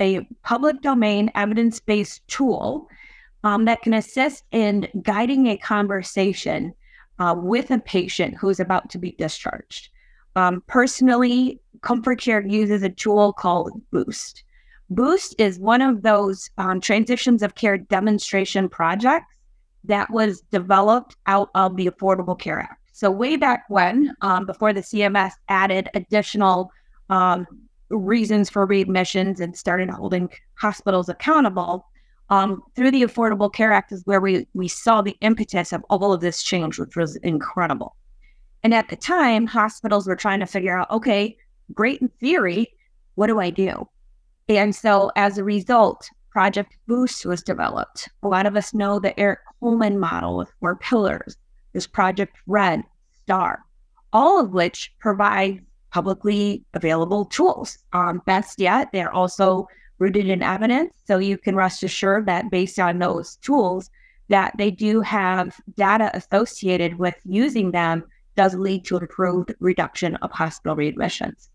[0.00, 2.88] a public domain evidence based tool
[3.44, 6.74] um, that can assist in guiding a conversation
[7.18, 9.90] uh, with a patient who is about to be discharged.
[10.36, 14.42] Um, personally, ComForCare uses a tool called Boost.
[14.90, 19.26] Boost is one of those um, transitions of care demonstration projects
[19.84, 22.80] that was developed out of the Affordable Care Act.
[22.92, 26.70] So, way back when, um, before the CMS added additional
[27.10, 27.46] um,
[27.90, 31.86] reasons for readmissions and started holding hospitals accountable,
[32.30, 36.12] um, through the Affordable Care Act is where we, we saw the impetus of all
[36.12, 37.96] of this change, which was incredible.
[38.64, 41.36] And at the time, hospitals were trying to figure out okay,
[41.72, 42.72] great in theory,
[43.14, 43.86] what do I do?
[44.48, 48.08] And so as a result, Project Boost was developed.
[48.22, 51.36] A lot of us know the Eric Coleman model with four pillars.
[51.72, 52.82] There's Project Red,
[53.22, 53.60] STAR,
[54.12, 57.78] all of which provide publicly available tools.
[57.92, 60.94] Um, best yet, they're also rooted in evidence.
[61.04, 63.90] So you can rest assured that based on those tools,
[64.28, 68.04] that they do have data associated with using them
[68.36, 71.48] does lead to improved reduction of hospital readmissions.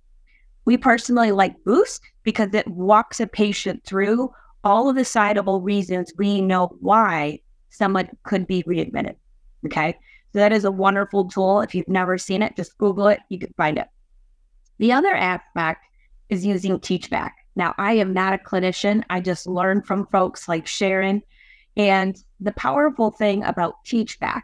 [0.65, 4.31] We personally like Boost because it walks a patient through
[4.63, 7.39] all of the citable reasons we know why
[7.69, 9.15] someone could be readmitted.
[9.65, 9.97] Okay.
[10.31, 11.61] So that is a wonderful tool.
[11.61, 13.87] If you've never seen it, just Google it, you can find it.
[14.77, 15.85] The other aspect
[16.29, 17.31] is using TeachBack.
[17.55, 19.03] Now, I am not a clinician.
[19.09, 21.21] I just learned from folks like Sharon.
[21.75, 24.41] And the powerful thing about TeachBack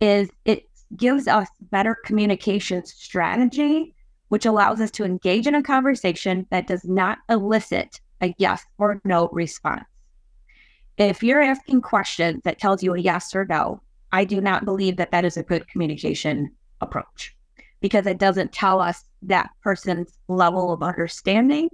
[0.00, 0.64] is it
[0.96, 3.94] gives us better communication strategy,
[4.28, 9.00] which allows us to engage in a conversation that does not elicit a yes or
[9.04, 9.84] no response.
[10.96, 13.80] If you're asking questions that tells you a yes or no,
[14.12, 17.36] I do not believe that that is a good communication approach
[17.80, 21.68] because it doesn't tell us that person's level of understanding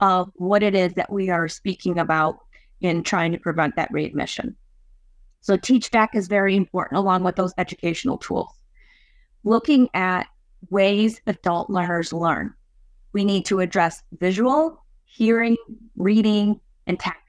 [0.00, 2.36] of what it is that we are speaking about
[2.80, 4.56] in trying to prevent that readmission.
[5.40, 8.50] So TeachBack is very important along with those educational tools.
[9.44, 10.26] Looking at
[10.70, 12.54] ways adult learners learn.
[13.12, 15.56] We need to address visual, hearing,
[15.96, 17.20] reading, and tactile.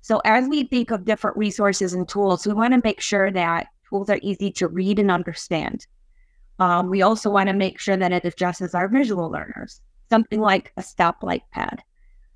[0.00, 3.68] So as we think of different resources and tools, we want to make sure that
[3.88, 5.86] tools are easy to read and understand.
[6.58, 10.72] Um, we also want to make sure that it addresses our visual learners, something like
[10.76, 11.82] a stoplight pad.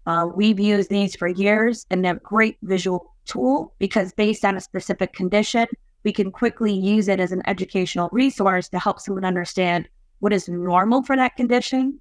[0.06, 4.56] Uh, we've used these for years and they're a great visual tool because based on
[4.56, 5.66] a specific condition,
[6.04, 9.88] we can quickly use it as an educational resource to help someone understand
[10.20, 12.00] what is normal for that condition,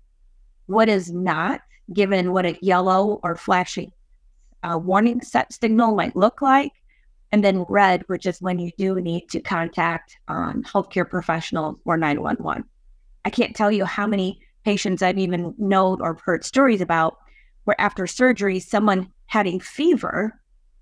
[0.67, 3.91] what is not, given what a yellow or flashing
[4.63, 6.71] a warning set signal might look like,
[7.31, 11.97] and then red, which is when you do need to contact um, healthcare professionals or
[11.97, 12.63] 911.
[13.25, 17.17] I can't tell you how many patients I've even known or heard stories about
[17.65, 20.39] where after surgery, someone had a fever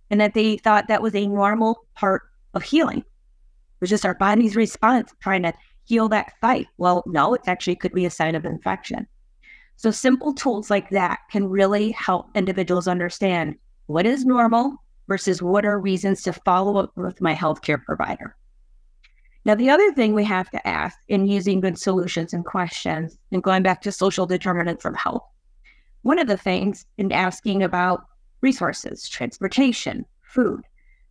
[0.09, 2.23] and that they thought that was a normal part
[2.53, 3.03] of healing.
[3.79, 5.53] Was just our body's response trying to
[5.85, 6.67] heal that site.
[6.77, 9.07] Well, no, it actually could be a sign of infection.
[9.75, 13.55] So simple tools like that can really help individuals understand
[13.87, 14.75] what is normal
[15.07, 18.35] versus what are reasons to follow up with my healthcare provider.
[19.43, 23.41] Now, the other thing we have to ask in using good solutions and questions, and
[23.41, 25.23] going back to social determinants of health,
[26.03, 28.05] one of the things in asking about
[28.41, 30.61] resources, transportation, food,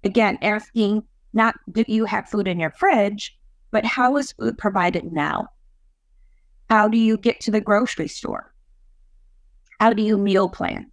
[0.05, 1.03] again, asking
[1.33, 3.37] not do you have food in your fridge,
[3.70, 5.49] but how is food provided now?
[6.68, 8.53] How do you get to the grocery store?
[9.81, 10.91] How do you meal plan?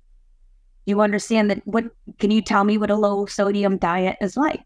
[0.86, 1.86] You understand that what
[2.20, 4.64] can you tell me what a low sodium diet is like?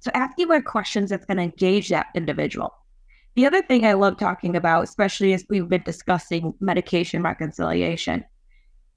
[0.00, 2.74] So asking more questions that's going to engage that individual.
[3.34, 8.24] The other thing I love talking about, especially as we've been discussing medication reconciliation,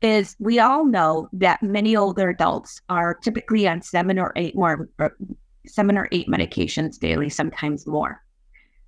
[0.01, 4.89] is we all know that many older adults are typically on seven or eight more
[4.99, 5.09] uh,
[5.67, 8.21] seven or eight medications daily, sometimes more.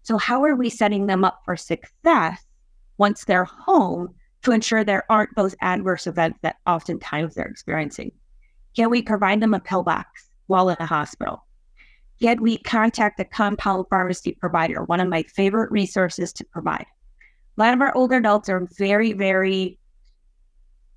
[0.04, 2.42] So how are we setting them up for success
[2.98, 8.12] once they're home to ensure there aren't those adverse events that oftentimes they're experiencing?
[8.76, 11.44] Can we provide them a pill box while in the hospital?
[12.22, 16.86] Can we contact a compound pharmacy provider, one of my favorite resources to provide?
[17.58, 19.78] A lot of our older adults are very, very,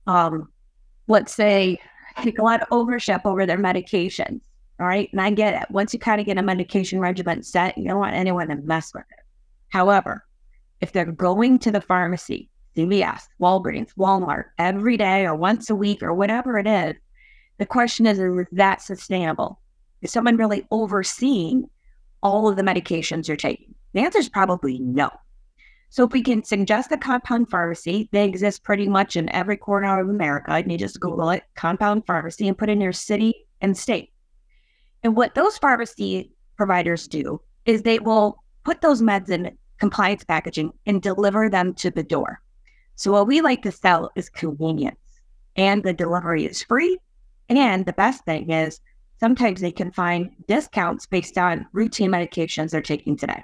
[0.06, 0.48] um,
[1.08, 1.78] let's say,
[2.22, 4.40] take a lot of ownership over their medications.
[4.80, 5.10] All right.
[5.12, 5.70] And I get it.
[5.70, 8.94] Once you kind of get a medication regimen set, you don't want anyone to mess
[8.94, 9.24] with it.
[9.68, 10.24] However,
[10.80, 16.02] if they're going to the pharmacy, CVS, Walgreens, Walmart every day or once a week
[16.02, 16.94] or whatever it is,
[17.58, 19.60] the question is, is that sustainable?
[20.00, 21.68] Is someone really overseeing
[22.22, 23.74] all of the medications you're taking?
[23.92, 25.10] The answer is probably no.
[25.90, 30.00] So if we can suggest a compound pharmacy, they exist pretty much in every corner
[30.00, 30.52] of America.
[30.52, 34.10] And you just Google it, compound pharmacy, and put in your city and state.
[35.02, 40.72] And what those pharmacy providers do is they will put those meds in compliance packaging
[40.86, 42.40] and deliver them to the door.
[42.96, 44.98] So what we like to sell is convenience
[45.56, 46.98] and the delivery is free.
[47.48, 48.80] And the best thing is
[49.18, 53.42] sometimes they can find discounts based on routine medications they're taking today.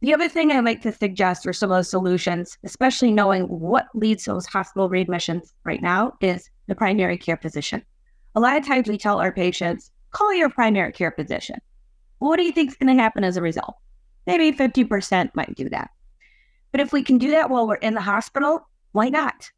[0.00, 3.86] The other thing I like to suggest for some of those solutions, especially knowing what
[3.94, 7.82] leads to those hospital readmissions right now, is the primary care physician.
[8.34, 11.60] A lot of times we tell our patients, call your primary care physician.
[12.18, 13.74] what do you think is going to happen as a result?
[14.26, 15.90] Maybe 50% might do that.
[16.70, 19.50] But if we can do that while we're in the hospital, why not?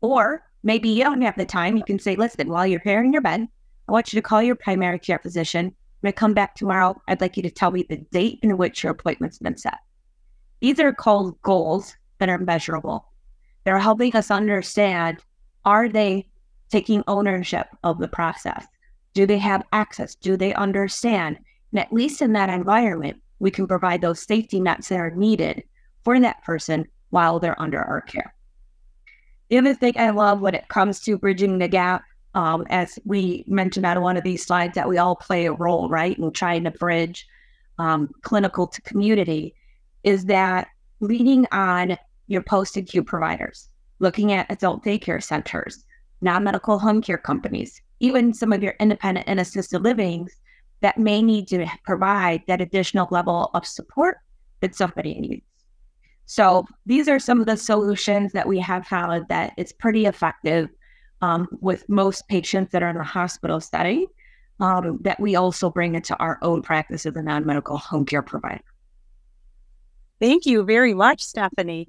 [0.00, 1.76] Or maybe you don't have the time.
[1.76, 3.48] You can say, listen, while you're here in your bed,
[3.88, 5.74] I want you to call your primary care physician.
[6.00, 8.84] When I come back tomorrow, I'd like you to tell me the date in which
[8.84, 9.78] your appointment's been set.
[10.60, 13.08] These are called goals that are measurable.
[13.64, 15.18] They're helping us understand
[15.64, 16.28] are they
[16.70, 18.66] taking ownership of the process?
[19.14, 20.14] Do they have access?
[20.14, 21.38] Do they understand?
[21.72, 25.62] And at least in that environment, we can provide those safety nets that are needed
[26.04, 28.34] for that person while they're under our care.
[29.48, 32.02] The other thing I love when it comes to bridging the gap
[32.36, 35.88] um, as we mentioned on one of these slides, that we all play a role,
[35.88, 37.26] right, in trying to bridge
[37.78, 39.54] um, clinical to community,
[40.04, 40.68] is that
[41.00, 41.96] leaning on
[42.26, 45.85] your post acute providers, looking at adult daycare centers,
[46.20, 50.36] non medical home care companies, even some of your independent and assisted livings
[50.80, 54.18] that may need to provide that additional level of support
[54.60, 55.42] that somebody needs.
[56.26, 60.68] So these are some of the solutions that we have found that it's pretty effective
[61.22, 64.06] um, with most patients that are in a hospital setting
[64.60, 68.22] um, that we also bring into our own practice as a non medical home care
[68.22, 68.64] provider.
[70.20, 71.88] Thank you very much, Stephanie.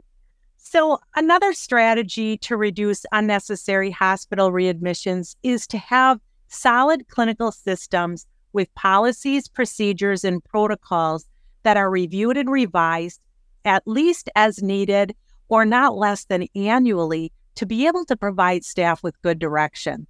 [0.70, 8.76] So, another strategy to reduce unnecessary hospital readmissions is to have solid clinical systems with
[8.76, 11.26] policies, procedures, and protocols
[11.64, 13.22] that are reviewed and revised
[13.64, 15.16] at least as needed
[15.48, 20.06] or not less than annually to be able to provide staff with good direction.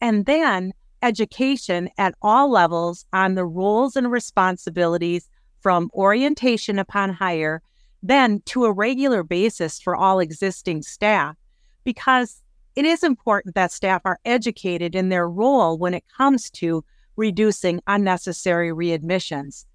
[0.00, 5.28] And then education at all levels on the roles and responsibilities
[5.60, 7.62] from orientation upon hire,
[8.02, 11.36] then to a regular basis for all existing staff,
[11.84, 12.42] because
[12.74, 16.84] it is important that staff are educated in their role when it comes to
[17.16, 19.66] reducing unnecessary readmissions.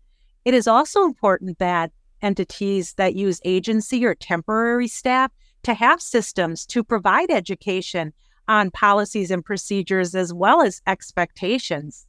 [0.45, 5.31] It is also important that entities that use agency or temporary staff
[5.63, 8.13] to have systems to provide education
[8.47, 12.07] on policies and procedures as well as expectations.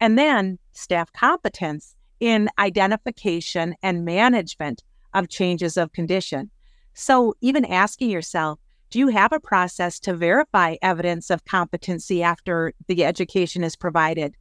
[0.00, 4.82] And then staff competence in identification and management
[5.14, 6.50] of changes of condition.
[6.94, 8.58] So, even asking yourself,
[8.90, 14.34] do you have a process to verify evidence of competency after the education is provided?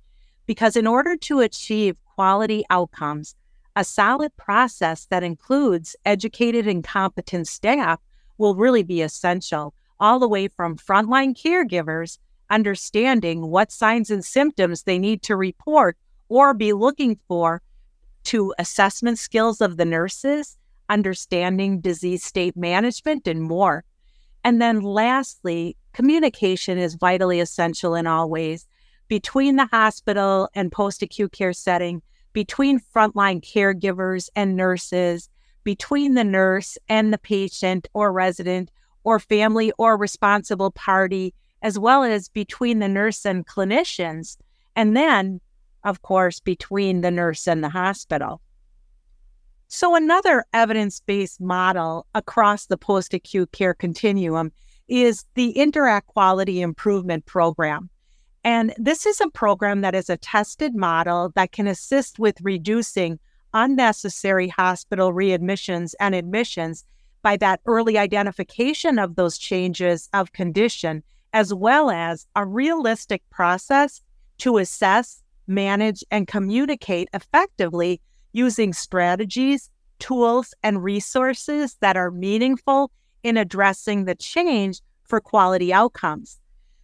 [0.48, 3.36] Because in order to achieve quality outcomes,
[3.76, 8.00] a solid process that includes educated and competent staff
[8.40, 12.18] will really be essential, all the way from frontline caregivers
[12.50, 15.98] understanding what signs and symptoms they need to report
[16.30, 17.62] or be looking for
[18.30, 20.56] to assessment skills of the nurses,
[20.88, 23.84] understanding disease state management, and more.
[24.44, 28.68] And then lastly, communication is vitally essential in all ways
[29.08, 35.28] between the hospital and post acute care setting, between frontline caregivers and nurses,
[35.64, 38.70] between the nurse and the patient or resident
[39.04, 44.38] or family or responsible party, as well as between the nurse and clinicians.
[44.76, 45.42] And then,
[45.84, 48.42] of course, between the nurse and the hospital.
[49.68, 54.52] So, another evidence based model across the post acute care continuum
[54.88, 57.90] is the Interact Quality Improvement Program.
[58.44, 63.20] And this is a program that is a tested model that can assist with reducing
[63.54, 66.86] unnecessary hospital readmissions and admissions
[67.22, 71.04] by that early identification of those changes of condition,
[71.34, 74.02] as well as a realistic process
[74.38, 78.00] to assess, manage, and communicate effectively
[78.32, 82.92] using strategies, tools, and resources that are meaningful
[83.24, 86.40] in addressing the change for quality outcomes.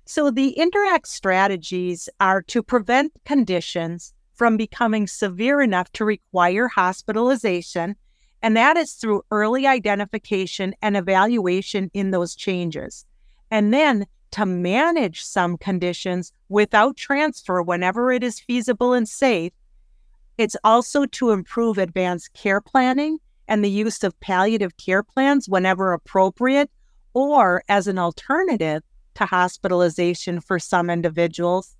[0.05, 7.95] So, the interact strategies are to prevent conditions from becoming severe enough to require hospitalization,
[8.41, 13.05] and that is through early identification and evaluation in those changes.
[13.49, 14.05] And then
[14.35, 19.53] to manage some conditions without transfer whenever it is feasible and safe.
[20.37, 25.93] It's also to improve advanced care planning and the use of palliative care plans whenever
[25.93, 26.69] appropriate,
[27.13, 28.83] or as an alternative
[29.13, 31.73] to hospitalization for some individuals,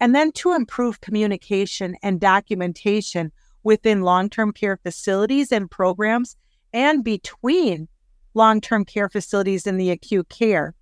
[0.00, 3.30] and then to improve communication and documentation
[3.62, 6.36] within long term care facilities and programs
[6.72, 7.86] and between
[8.34, 10.74] long term care facilities and the acute care,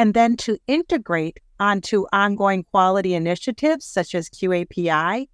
[0.00, 5.28] and then to integrate onto ongoing quality initiatives such as QAPI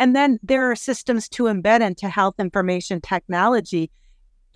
[0.00, 3.90] and then there are systems to embed into health information technology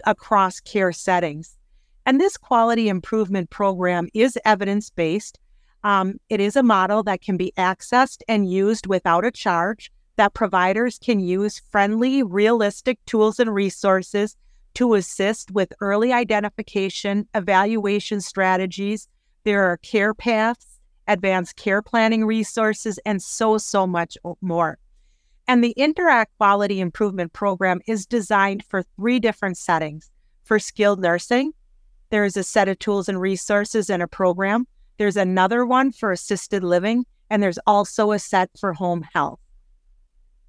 [0.07, 1.59] across care settings.
[2.07, 5.39] And this quality improvement program is evidence based.
[5.85, 10.33] Um, it is a model that can be accessed and used without a charge, that
[10.33, 14.37] providers can use friendly, realistic tools and resources
[14.75, 19.09] to assist with early identification, evaluation strategies.
[19.45, 24.79] There are care paths, advanced care planning resources, and so, so much more.
[25.47, 30.11] And the Interact Quality Improvement Program is designed for three different settings.
[30.45, 31.53] For skilled nursing,
[32.09, 34.67] there is a set of tools and resources and a program.
[34.97, 39.41] There's another one for assisted living, and there's also a set for home health.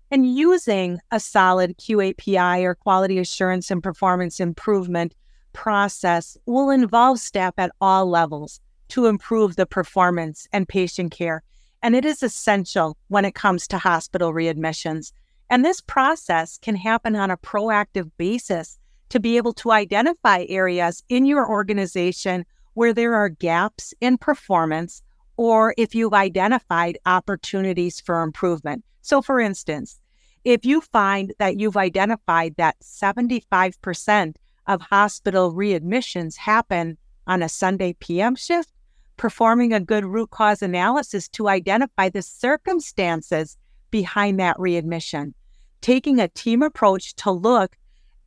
[0.10, 5.14] And using a solid QAPI or quality assurance and performance improvement
[5.52, 8.62] process will involve staff at all levels
[8.96, 11.44] to improve the performance and patient care
[11.86, 15.12] and it is essential when it comes to hospital readmissions.
[15.52, 18.80] And this process can happen on a proactive basis
[19.10, 22.44] to be able to identify areas in your organization
[22.74, 25.04] where there are gaps in performance
[25.38, 28.84] or if you've identified opportunities for improvement.
[29.04, 30.00] So, for instance,
[30.44, 37.94] if you find that you've identified that 75% of hospital readmissions happen on a Sunday
[38.00, 38.72] PM shift,
[39.18, 43.58] performing a good root cause analysis to identify the circumstances
[43.92, 45.34] behind that readmission,
[45.82, 47.78] taking a team approach to look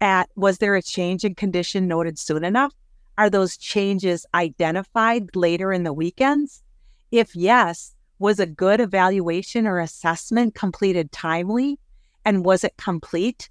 [0.00, 2.72] at was there a change in condition noted soon enough?
[3.16, 6.62] Are those changes identified later in the weekends?
[7.10, 11.78] If yes, was a good evaluation or assessment completed timely?
[12.24, 13.50] And was it complete?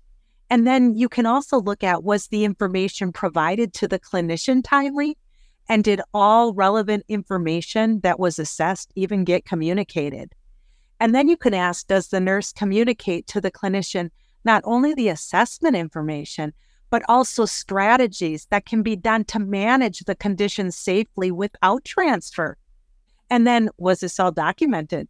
[0.50, 5.18] And then you can also look at was the information provided to the clinician timely?
[5.70, 10.34] And did all relevant information that was assessed even get communicated?
[11.00, 14.10] And then you can ask Does the nurse communicate to the clinician
[14.44, 16.54] not only the assessment information,
[16.90, 22.58] but also strategies that can be done to manage the condition safely without transfer?
[23.30, 25.10] And then was this all documented?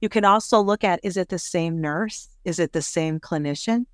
[0.00, 2.28] You can also look at is it the same nurse?
[2.44, 3.86] Is it the same clinician?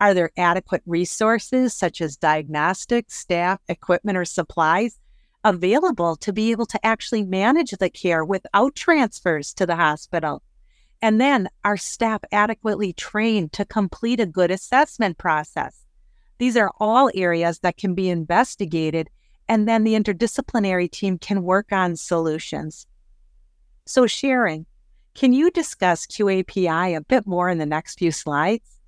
[0.00, 4.98] Are there adequate resources such as diagnostics, staff, equipment, or supplies
[5.44, 10.42] available to be able to actually manage the care without transfers to the hospital.
[11.00, 15.84] And then our staff adequately trained to complete a good assessment process.
[16.38, 19.10] These are all areas that can be investigated,
[19.48, 22.86] and then the interdisciplinary team can work on solutions.
[23.84, 24.66] So, Sharon,
[25.14, 28.78] can you discuss QAPI a bit more in the next few slides?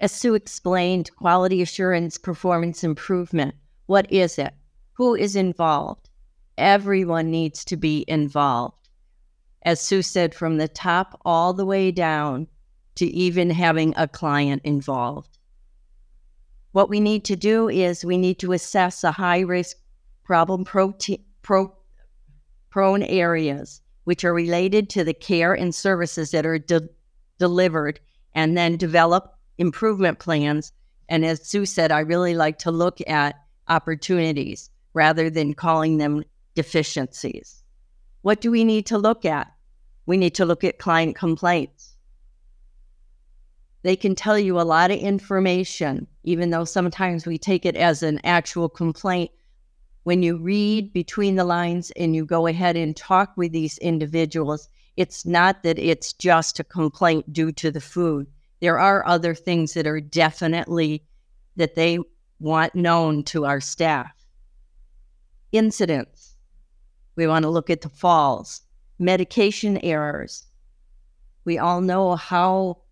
[0.00, 3.54] As Sue explained, quality assurance performance improvement.
[3.86, 4.54] What is it?
[4.94, 6.08] Who is involved?
[6.56, 8.88] Everyone needs to be involved.
[9.62, 12.46] As Sue said, from the top all the way down
[12.96, 15.38] to even having a client involved.
[16.72, 19.76] What we need to do is we need to assess a high risk
[20.24, 21.74] problem protein, pro,
[22.70, 26.88] prone areas, which are related to the care and services that are de-
[27.38, 28.00] delivered,
[28.34, 30.72] and then develop improvement plans.
[31.08, 33.36] And as Sue said, I really like to look at
[33.68, 37.62] opportunities rather than calling them deficiencies.
[38.22, 39.52] What do we need to look at?
[40.06, 41.96] We need to look at client complaints.
[43.82, 48.02] They can tell you a lot of information, even though sometimes we take it as
[48.02, 49.30] an actual complaint.
[50.04, 54.68] When you read between the lines and you go ahead and talk with these individuals,
[54.96, 58.26] it's not that it's just a complaint due to the food.
[58.60, 61.04] There are other things that are definitely
[61.56, 61.98] that they
[62.44, 64.12] want known to our staff.
[65.50, 66.36] Incidents.
[67.16, 68.60] We want to look at the falls,
[68.98, 70.44] medication errors.
[71.46, 72.82] We all know how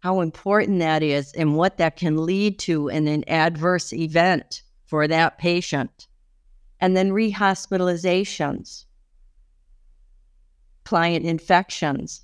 [0.00, 5.08] how important that is and what that can lead to in an adverse event for
[5.08, 6.06] that patient.
[6.80, 8.84] And then rehospitalizations,
[10.84, 12.22] client infections.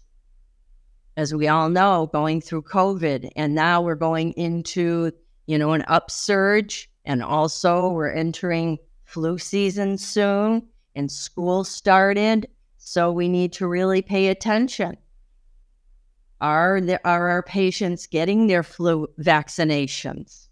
[1.16, 5.12] As we all know, going through COVID, and now we're going into
[5.47, 6.90] you know, an upsurge.
[7.05, 12.49] And also, we're entering flu season soon and school started.
[12.78, 14.97] So we need to really pay attention.
[16.40, 20.49] Are, there, are our patients getting their flu vaccinations?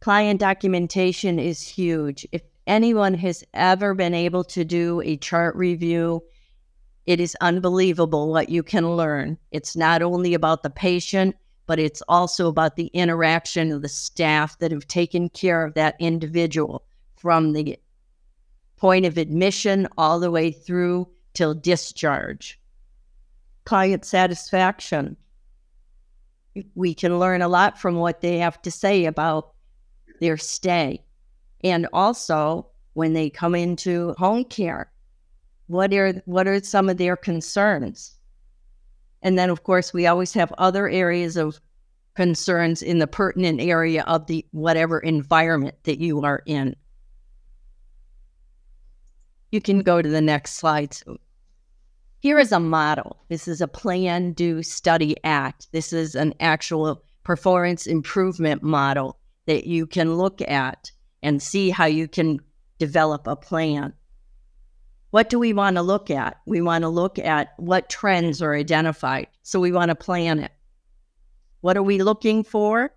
[0.00, 2.26] Client documentation is huge.
[2.32, 6.22] If anyone has ever been able to do a chart review,
[7.06, 9.36] it is unbelievable what you can learn.
[9.50, 11.36] It's not only about the patient,
[11.66, 15.96] but it's also about the interaction of the staff that have taken care of that
[15.98, 16.84] individual
[17.16, 17.78] from the
[18.76, 22.60] point of admission all the way through till discharge.
[23.64, 25.16] Client satisfaction.
[26.74, 29.54] We can learn a lot from what they have to say about
[30.20, 31.02] their stay.
[31.62, 34.92] And also, when they come into home care,
[35.66, 38.14] what are, what are some of their concerns?
[39.24, 41.58] And then, of course, we always have other areas of
[42.14, 46.76] concerns in the pertinent area of the whatever environment that you are in.
[49.50, 50.96] You can go to the next slide.
[52.20, 53.24] here is a model.
[53.28, 55.68] This is a plan, do, study, act.
[55.72, 61.86] This is an actual performance improvement model that you can look at and see how
[61.86, 62.40] you can
[62.78, 63.94] develop a plan.
[65.14, 66.40] What do we want to look at?
[66.44, 69.28] We want to look at what trends are identified.
[69.44, 70.50] So we want to plan it.
[71.60, 72.92] What are we looking for?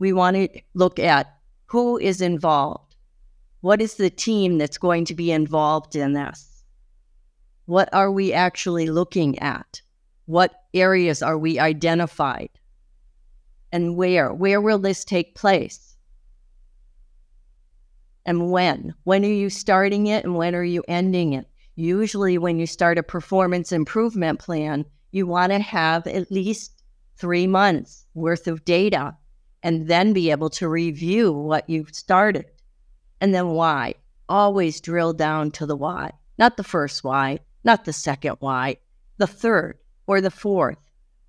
[0.00, 1.32] We want to look at
[1.66, 2.96] who is involved.
[3.60, 6.64] What is the team that's going to be involved in this?
[7.66, 9.82] What are we actually looking at?
[10.26, 12.50] What areas are we identified?
[13.70, 14.34] And where?
[14.34, 15.89] Where will this take place?
[18.26, 18.94] And when.
[19.04, 21.46] When are you starting it and when are you ending it?
[21.76, 26.82] Usually, when you start a performance improvement plan, you want to have at least
[27.16, 29.16] three months worth of data
[29.62, 32.46] and then be able to review what you've started.
[33.20, 33.94] And then why?
[34.28, 38.76] Always drill down to the why, not the first why, not the second why,
[39.18, 40.78] the third or the fourth.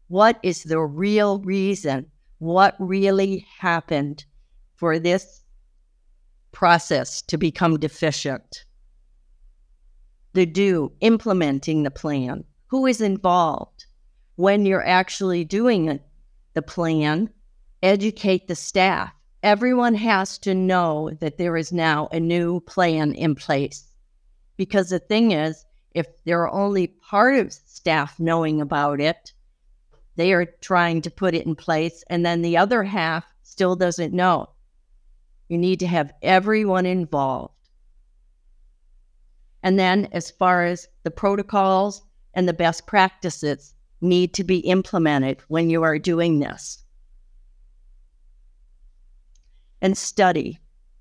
[0.07, 2.07] What is the real reason?
[2.39, 4.25] What really happened
[4.75, 5.41] for this
[6.51, 8.65] process to become deficient.
[10.33, 12.43] The do, implementing the plan.
[12.67, 13.85] Who is involved?
[14.35, 15.99] When you're actually doing
[16.53, 17.29] the plan,
[17.83, 19.11] educate the staff.
[19.43, 23.87] Everyone has to know that there is now a new plan in place.
[24.55, 29.33] Because the thing is, if there are only part of staff knowing about it,
[30.15, 34.13] they are trying to put it in place, and then the other half still doesn't
[34.13, 34.50] know.
[35.51, 37.53] You need to have everyone involved.
[39.61, 42.01] And then, as far as the protocols
[42.33, 46.81] and the best practices need to be implemented when you are doing this.
[49.81, 50.59] and study.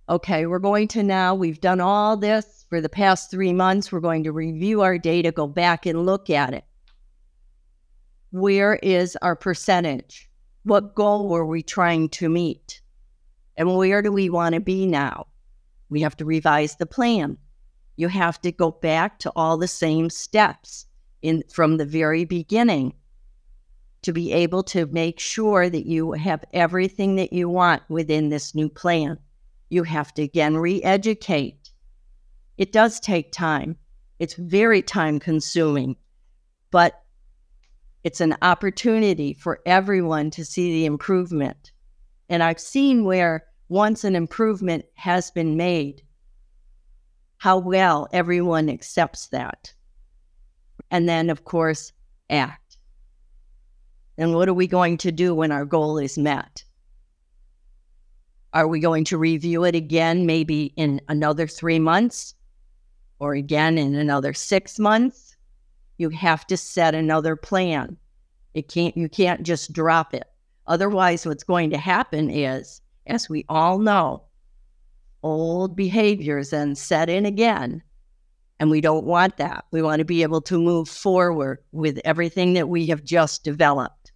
[0.09, 3.93] Okay, we're going to now, we've done all this for the past three months.
[3.93, 6.65] We're going to review our data, go back and look at it.
[8.33, 10.29] Where is our percentage?
[10.65, 12.81] What goal were we trying to meet?
[13.61, 15.27] And where do we want to be now?
[15.91, 17.37] We have to revise the plan.
[17.97, 20.87] You have to go back to all the same steps
[21.21, 22.95] in from the very beginning
[24.01, 28.55] to be able to make sure that you have everything that you want within this
[28.55, 29.19] new plan.
[29.69, 31.71] You have to again re educate.
[32.57, 33.77] It does take time,
[34.19, 35.97] it's very time consuming,
[36.71, 37.03] but
[38.05, 41.73] it's an opportunity for everyone to see the improvement.
[42.31, 46.03] And I've seen where once an improvement has been made,
[47.39, 49.73] how well everyone accepts that.
[50.91, 51.93] And then, of course,
[52.29, 52.77] act.
[54.19, 56.65] And what are we going to do when our goal is met?
[58.53, 62.35] Are we going to review it again, maybe in another three months
[63.21, 65.37] or again in another six months?
[65.97, 67.97] You have to set another plan.
[68.53, 70.25] It can't, you can't just drop it.
[70.67, 74.25] Otherwise, what's going to happen is as we all know,
[75.23, 77.83] old behaviors then set in again.
[78.59, 79.65] And we don't want that.
[79.71, 84.13] We want to be able to move forward with everything that we have just developed.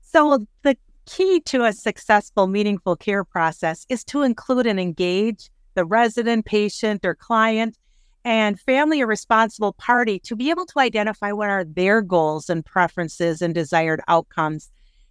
[0.00, 5.84] So, the key to a successful, meaningful care process is to include and engage the
[5.84, 7.76] resident, patient, or client
[8.24, 12.64] and family or responsible party to be able to identify what are their goals and
[12.64, 14.70] preferences and desired outcomes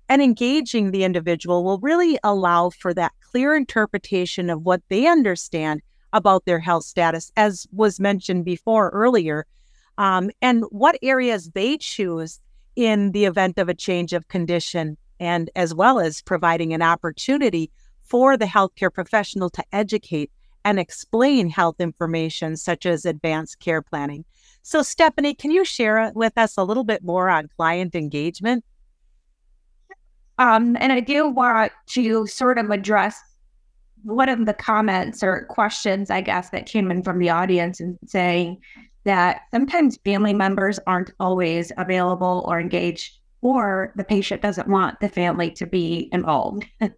[0.09, 5.81] and engaging the individual will really allow for that clear interpretation of what they understand
[6.13, 9.45] about their health status, as was mentioned before earlier,
[9.97, 12.39] um, and what areas they choose
[12.75, 17.69] in the event of a change of condition, and as well as providing an opportunity
[18.03, 20.31] for the healthcare professional to educate
[20.63, 24.23] and explain health information such as advanced care planning.
[24.61, 28.63] So, Stephanie, can you share with us a little bit more on client engagement?
[30.37, 33.19] Um, and I do want to sort of address
[34.03, 37.97] one of the comments or questions, I guess, that came in from the audience and
[38.05, 38.61] saying
[39.03, 45.09] that sometimes family members aren't always available or engaged, or the patient doesn't want the
[45.09, 46.65] family to be involved.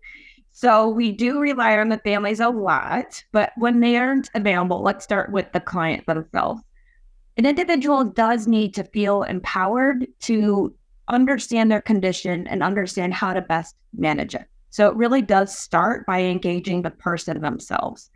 [0.52, 5.04] so we do rely on the families a lot, but when they aren't available, let's
[5.04, 6.62] start with the client themselves.
[7.38, 10.74] An individual does need to feel empowered to
[11.10, 14.46] understand their condition and understand how to best manage it.
[14.70, 18.10] So it really does start by engaging the person themselves.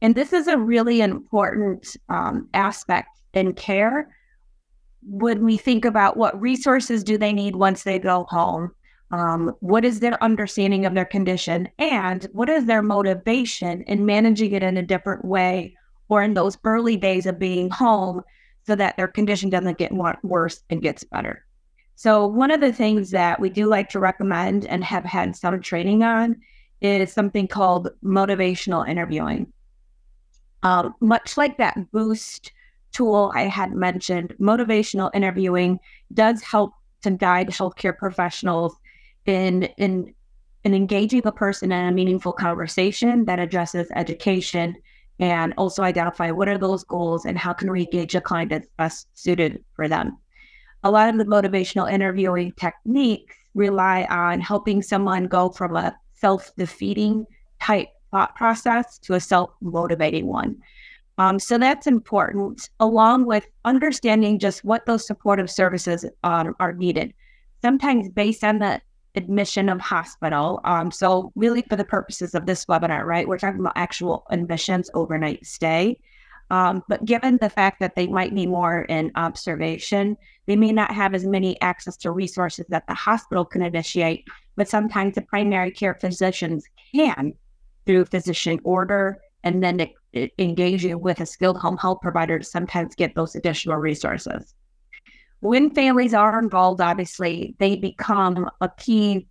[0.00, 4.08] And this is a really important um, aspect in care
[5.04, 8.72] when we think about what resources do they need once they go home
[9.12, 14.52] um, what is their understanding of their condition and what is their motivation in managing
[14.52, 15.76] it in a different way
[16.08, 18.22] or in those early days of being home
[18.64, 21.44] so that their condition doesn't get worse and gets better
[21.94, 25.60] so, one of the things that we do like to recommend and have had some
[25.60, 26.36] training on
[26.80, 29.52] is something called motivational interviewing.
[30.62, 32.52] Um, much like that boost
[32.92, 35.78] tool I had mentioned, motivational interviewing
[36.12, 36.72] does help
[37.02, 38.74] to guide healthcare professionals
[39.26, 40.14] in in
[40.64, 44.76] in engaging the person in a meaningful conversation that addresses education
[45.18, 48.68] and also identify what are those goals and how can we engage a client that's
[48.76, 50.16] best suited for them
[50.82, 56.54] a lot of the motivational interviewing techniques rely on helping someone go from a self
[56.56, 57.26] defeating
[57.60, 60.56] type thought process to a self motivating one.
[61.18, 67.12] Um, so that's important, along with understanding just what those supportive services um, are needed.
[67.60, 68.80] Sometimes based on the
[69.14, 70.60] admission of hospital.
[70.64, 74.90] Um, so really for the purposes of this webinar, right, we're talking about actual admissions
[74.94, 75.98] overnight stay.
[76.52, 80.94] Um, but given the fact that they might be more in observation, they may not
[80.94, 85.70] have as many access to resources that the hospital can initiate, but sometimes the primary
[85.70, 87.32] care physicians can
[87.86, 92.44] through physician order and then it, it engaging with a skilled home health provider to
[92.44, 94.54] sometimes get those additional resources.
[95.40, 99.26] When families are involved, obviously, they become a key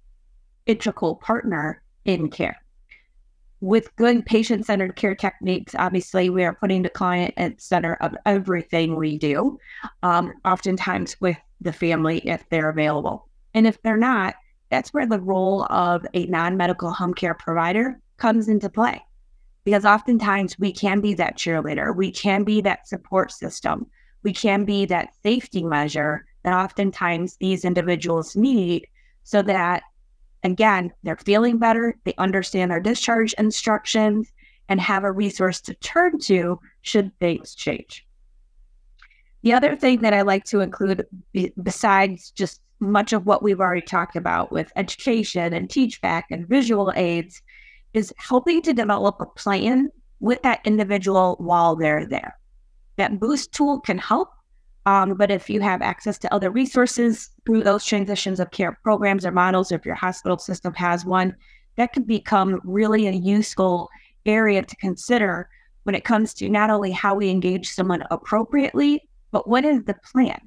[0.65, 2.60] integral partner in care
[3.61, 8.15] with good patient centered care techniques, obviously, we are putting the client at center of
[8.25, 9.59] everything we do,
[10.01, 13.29] um, oftentimes with the family if they're available.
[13.53, 14.35] And if they're not,
[14.71, 19.01] that's where the role of a non medical home care provider comes into play.
[19.63, 23.85] Because oftentimes we can be that cheerleader, we can be that support system,
[24.23, 28.87] we can be that safety measure that oftentimes these individuals need
[29.23, 29.83] so that
[30.43, 34.31] Again, they're feeling better, they understand our discharge instructions,
[34.69, 38.05] and have a resource to turn to should things change.
[39.43, 41.05] The other thing that I like to include,
[41.61, 46.47] besides just much of what we've already talked about with education and teach back and
[46.47, 47.41] visual aids,
[47.93, 49.89] is helping to develop a plan
[50.19, 52.37] with that individual while they're there.
[52.97, 54.29] That boost tool can help,
[54.85, 59.25] um, but if you have access to other resources through those transitions of care programs
[59.25, 61.35] or models, or if your hospital system has one,
[61.75, 63.89] that could become really a useful
[64.25, 65.49] area to consider
[65.83, 69.95] when it comes to not only how we engage someone appropriately, but what is the
[70.11, 70.39] plan?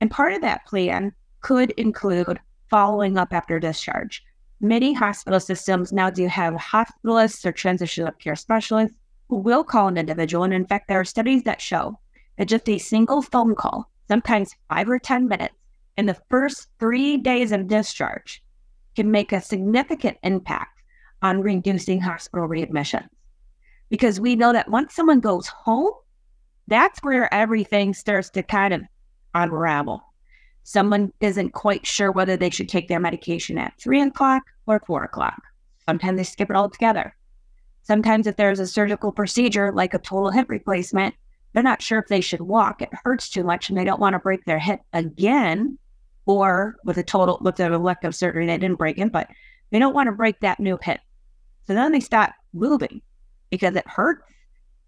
[0.00, 2.40] And part of that plan could include
[2.70, 4.22] following up after discharge.
[4.60, 8.96] Many hospital systems now do have hospitalists or transition of care specialists
[9.28, 10.44] who will call an individual.
[10.44, 11.98] And in fact, there are studies that show
[12.36, 15.54] that just a single phone call, sometimes five or 10 minutes,
[15.96, 18.42] in the first three days of discharge
[18.96, 20.82] can make a significant impact
[21.22, 23.08] on reducing hospital readmissions.
[23.90, 25.92] Because we know that once someone goes home,
[26.66, 28.82] that's where everything starts to kind of
[29.34, 30.02] unravel.
[30.62, 35.04] Someone isn't quite sure whether they should take their medication at three o'clock or four
[35.04, 35.40] o'clock.
[35.86, 37.14] Sometimes they skip it altogether.
[37.82, 41.14] Sometimes, if there's a surgical procedure like a total hip replacement,
[41.54, 42.82] they're not sure if they should walk.
[42.82, 45.78] It hurts too much and they don't want to break their hip again.
[46.26, 49.28] Or with a total, with an elective surgery, they didn't break it, but
[49.70, 51.00] they don't want to break that new hip.
[51.66, 53.02] So then they stop moving
[53.50, 54.22] because it hurts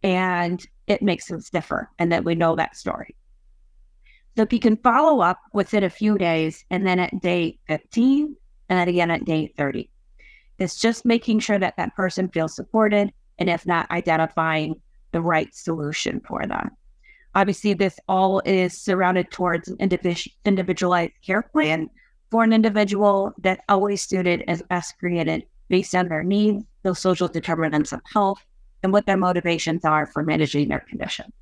[0.02, 1.90] and it makes them stiffer.
[1.98, 3.14] And then we know that story.
[4.36, 8.36] So if you can follow up within a few days and then at day 15
[8.68, 9.88] and then again at day 30,
[10.58, 14.80] it's just making sure that that person feels supported and if not, identifying
[15.16, 16.68] the right solution for them.
[17.34, 19.78] Obviously, this all is surrounded towards an
[20.44, 21.88] individualized care plan
[22.30, 27.28] for an individual that's always suited as best created based on their needs, those social
[27.28, 28.44] determinants of health,
[28.82, 31.32] and what their motivations are for managing their condition.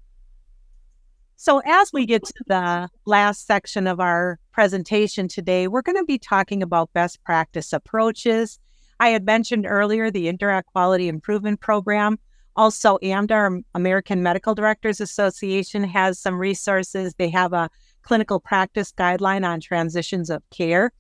[1.35, 6.05] So, as we get to the last section of our presentation today, we're going to
[6.05, 8.61] be talking about best practice approaches.
[9.01, 12.21] I had mentioned earlier the Interact Quality Improvement Program.
[12.57, 17.15] Also, AMDA, American Medical Directors Association, has some resources.
[17.15, 17.69] They have a
[18.03, 20.93] clinical practice guideline on transitions of care.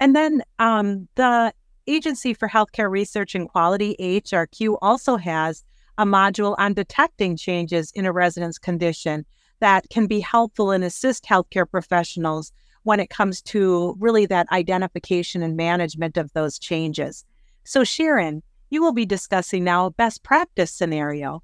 [0.00, 1.52] And then um, the
[1.86, 5.64] Agency for Healthcare Research and Quality, AHRQ, also has
[5.96, 9.24] a module on detecting changes in a resident's condition
[9.60, 12.52] that can be helpful and assist healthcare professionals
[12.84, 17.24] when it comes to really that identification and management of those changes.
[17.64, 21.42] So, Sharon, you will be discussing now a best practice scenario.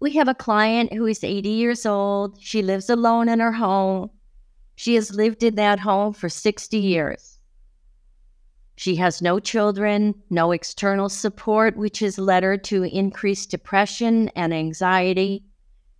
[0.00, 2.38] We have a client who is 80 years old.
[2.40, 4.10] She lives alone in her home.
[4.76, 7.38] She has lived in that home for 60 years.
[8.76, 14.52] She has no children, no external support, which has led her to increased depression and
[14.52, 15.44] anxiety.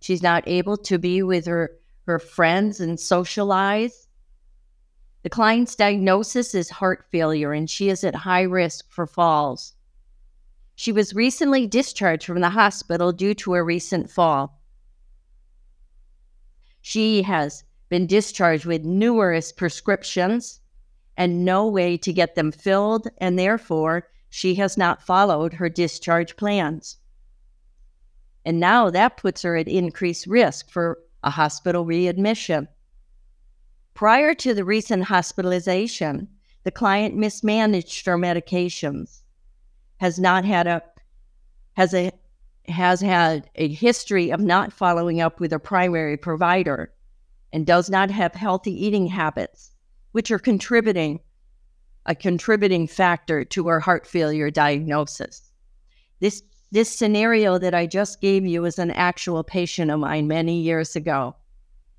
[0.01, 1.71] She's not able to be with her,
[2.05, 4.04] her friends and socialize.
[5.25, 9.73] The client's diagnosis is heart failure, and she is at high risk for falls.
[10.75, 14.61] She was recently discharged from the hospital due to a recent fall.
[16.79, 20.59] She has been discharged with numerous prescriptions
[21.17, 26.37] and no way to get them filled, and therefore she has not followed her discharge
[26.37, 26.97] plans.
[28.45, 32.67] And now that puts her at increased risk for a hospital readmission.
[33.95, 36.27] Prior to the recent hospitalization,
[36.63, 39.21] the client mismanaged her medications,
[39.97, 40.83] has not had a
[41.77, 42.11] has a
[42.67, 46.91] has had a history of not following up with a primary provider
[47.53, 49.71] and does not have healthy eating habits
[50.11, 51.21] which are contributing
[52.05, 55.53] a contributing factor to her heart failure diagnosis.
[56.19, 60.59] This this scenario that I just gave you is an actual patient of mine many
[60.59, 61.37] years ago.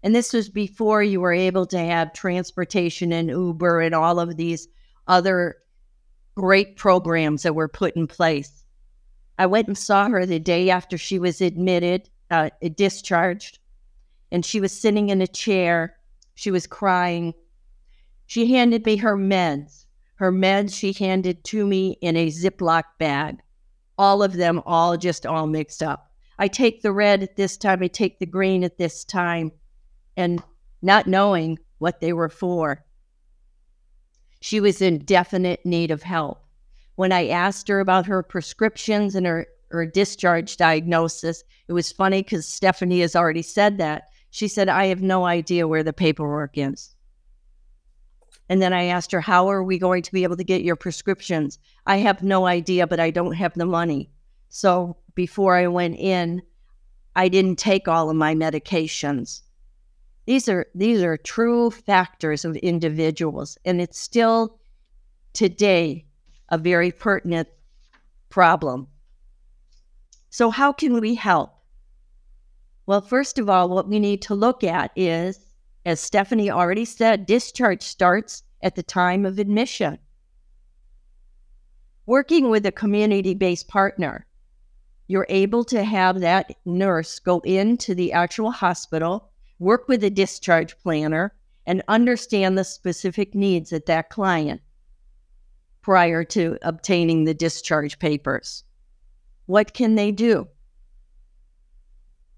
[0.03, 4.37] And this was before you were able to have transportation and Uber and all of
[4.37, 4.69] these
[5.09, 5.57] other
[6.35, 8.65] great programs that were put in place.
[9.39, 13.59] I went and saw her the day after she was admitted, uh, discharged,
[14.31, 15.97] and she was sitting in a chair.
[16.35, 17.35] She was crying.
[18.27, 19.87] She handed me her meds.
[20.17, 23.41] Her meds she handed to me in a Ziploc bag.
[23.99, 26.11] All of them, all just all mixed up.
[26.39, 29.53] I take the red at this time, I take the green at this time,
[30.17, 30.43] and
[30.83, 32.85] not knowing what they were for.
[34.41, 36.45] She was in definite need of help.
[36.95, 42.23] When I asked her about her prescriptions and her, her discharge diagnosis, it was funny
[42.23, 44.05] because Stephanie has already said that.
[44.31, 46.95] She said, I have no idea where the paperwork is.
[48.49, 50.77] And then I asked her, How are we going to be able to get your
[50.77, 51.59] prescriptions?
[51.87, 54.11] I have no idea, but I don't have the money.
[54.49, 56.43] So before I went in,
[57.17, 59.43] I didn't take all of my medications.
[60.27, 64.59] These are these are true factors of individuals, and it's still
[65.33, 66.07] today
[66.49, 67.49] a very pertinent
[68.29, 68.89] problem.
[70.31, 71.53] So how can we help?
[72.87, 75.41] Well, first of all, what we need to look at is,
[75.85, 79.99] as Stephanie already said, discharge starts at the time of admission.
[82.05, 84.27] Working with a community based partner,
[85.09, 90.77] you're able to have that nurse go into the actual hospital, work with a discharge
[90.79, 91.35] planner,
[91.67, 94.61] and understand the specific needs of that client
[95.83, 98.65] prior to obtaining the discharge papers.
[99.47, 100.49] What can they do?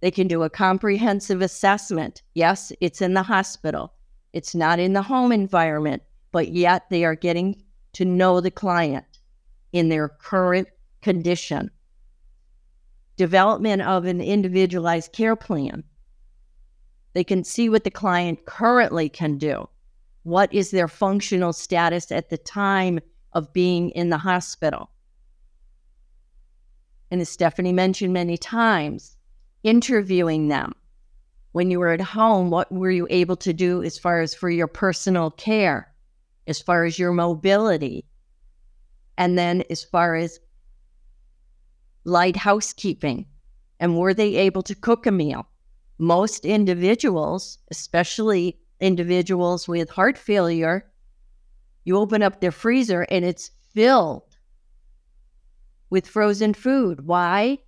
[0.01, 2.23] They can do a comprehensive assessment.
[2.35, 3.95] Yes, it's in the hospital,
[4.33, 6.03] it's not in the home environment,
[6.33, 7.63] but yet they are getting
[7.95, 9.05] to know the client
[9.73, 10.69] in their current
[11.03, 11.71] condition.
[13.17, 15.85] Development of an individualized care plan.
[17.19, 19.69] They can see what the client currently can do.
[20.23, 23.01] What is their functional status at the time
[23.33, 24.91] of being in the hospital?
[27.11, 29.17] And as Stephanie mentioned many times,
[29.65, 30.77] interviewing them.
[31.51, 34.49] When you were at home, what were you able to do as far as for
[34.49, 35.93] your personal care,
[36.47, 38.07] as far as your mobility?
[39.17, 40.39] And then as far as
[42.05, 43.27] light housekeeping,
[43.81, 45.49] and were they able to cook a meal?
[45.99, 50.91] Most individuals, especially individuals with heart failure,
[51.85, 54.37] you open up their freezer and it's filled
[55.91, 57.07] with frozen food.
[57.07, 57.59] Why?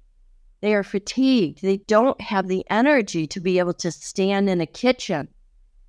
[0.61, 1.63] They are fatigued.
[1.63, 5.29] They don't have the energy to be able to stand in a kitchen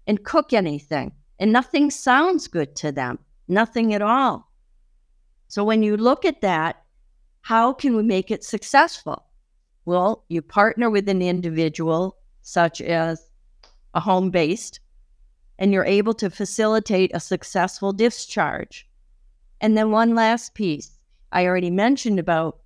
[0.07, 1.11] and cook anything.
[1.39, 4.51] And nothing sounds good to them, nothing at all.
[5.47, 6.83] So when you look at that,
[7.41, 9.25] how can we make it successful?
[9.83, 12.17] Well, you partner with an individual,
[12.51, 13.29] such as
[13.93, 14.81] a home based,
[15.57, 18.89] and you're able to facilitate a successful discharge.
[19.61, 20.97] And then one last piece
[21.31, 22.59] I already mentioned about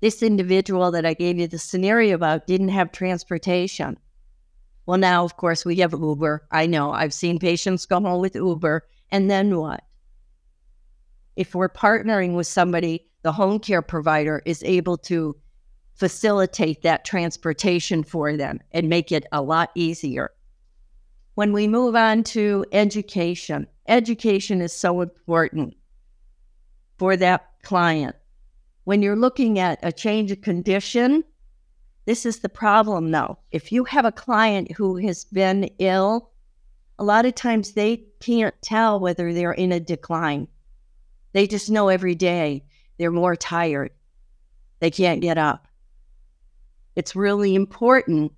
[0.00, 3.96] this individual that I gave you the scenario about didn't have transportation.
[4.86, 6.48] Well, now, of course, we have Uber.
[6.50, 8.86] I know I've seen patients go home with Uber.
[9.12, 9.84] And then what?
[11.36, 15.36] If we're partnering with somebody, the home care provider is able to
[16.00, 20.30] facilitate that transportation for them and make it a lot easier.
[21.34, 25.76] When we move on to education, education is so important
[26.96, 28.16] for that client.
[28.84, 31.22] When you're looking at a change of condition,
[32.06, 33.36] this is the problem though.
[33.52, 36.30] If you have a client who has been ill,
[36.98, 40.48] a lot of times they can't tell whether they're in a decline.
[41.34, 42.64] They just know every day
[42.96, 43.90] they're more tired.
[44.80, 45.66] They can't get up.
[47.00, 48.30] It's really important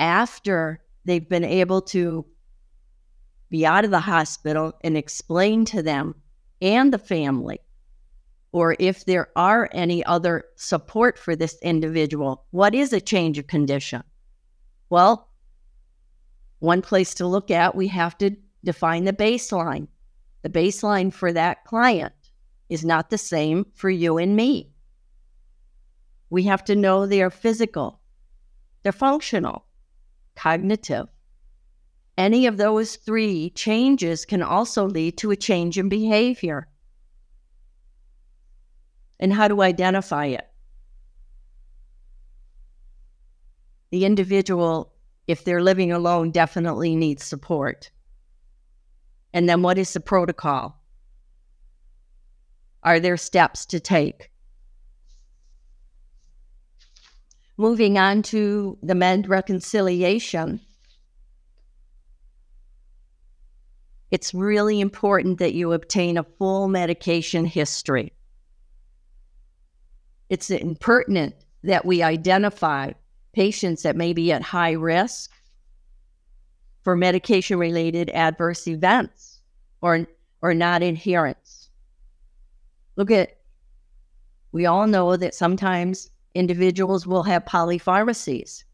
[0.00, 2.26] after they've been able to
[3.50, 6.16] be out of the hospital and explain to them
[6.60, 7.60] and the family
[8.50, 12.46] or if there are any other support for this individual.
[12.50, 14.02] What is a change of condition?
[14.90, 15.28] Well,
[16.58, 18.34] one place to look at, we have to
[18.64, 19.86] define the baseline.
[20.42, 22.14] The baseline for that client
[22.68, 24.73] is not the same for you and me.
[26.30, 28.00] We have to know they are physical,
[28.82, 29.66] they're functional,
[30.34, 31.06] cognitive.
[32.16, 36.68] Any of those three changes can also lead to a change in behavior
[39.18, 40.46] and how to identify it.
[43.90, 44.92] The individual,
[45.26, 47.90] if they're living alone, definitely needs support.
[49.32, 50.80] And then what is the protocol?
[52.82, 54.30] Are there steps to take?
[57.56, 60.60] Moving on to the med reconciliation,
[64.10, 68.12] it's really important that you obtain a full medication history
[70.28, 72.90] it's impertinent that we identify
[73.32, 75.30] patients that may be at high risk
[76.82, 79.40] for medication related adverse events
[79.80, 80.06] or,
[80.42, 81.70] or not adherence.
[82.96, 83.36] Look at,
[84.52, 88.64] we all know that sometimes individuals will have polypharmacies.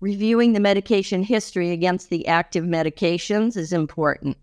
[0.00, 4.36] Reviewing the medication history against the active medications is important.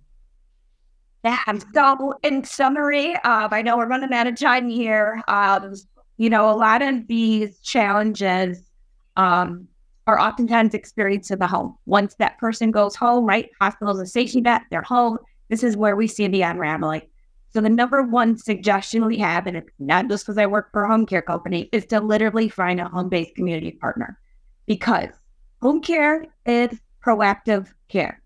[1.23, 1.39] Yeah.
[1.73, 5.21] So, in summary, um, I know we're running out of time here.
[5.27, 5.73] Um,
[6.17, 8.61] you know, a lot of these challenges
[9.15, 9.67] um,
[10.05, 11.77] are oftentimes experienced in the home.
[11.85, 13.49] Once that person goes home, right?
[13.61, 15.17] Hospital's a safety net, they're home.
[15.49, 17.03] This is where we see the unraveling.
[17.53, 20.83] So the number one suggestion we have, and it's not just because I work for
[20.83, 24.19] a home care company, is to literally find a home-based community partner
[24.65, 25.09] because
[25.61, 28.23] home care is proactive care.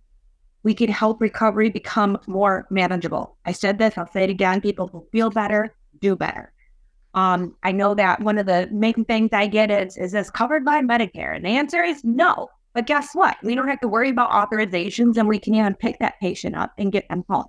[0.63, 3.37] We can help recovery become more manageable.
[3.45, 4.61] I said this, I'll say it again.
[4.61, 6.53] People will feel better, do better.
[7.13, 10.63] Um, I know that one of the main things I get is, is this covered
[10.63, 11.35] by Medicare?
[11.35, 12.49] And the answer is no.
[12.73, 13.35] But guess what?
[13.43, 16.73] We don't have to worry about authorizations and we can even pick that patient up
[16.77, 17.47] and get them home.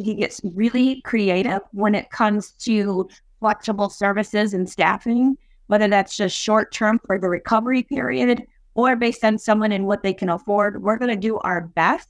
[0.00, 5.36] He gets really creative when it comes to flexible services and staffing,
[5.66, 10.02] whether that's just short term for the recovery period or based on someone and what
[10.02, 10.82] they can afford.
[10.82, 12.08] We're going to do our best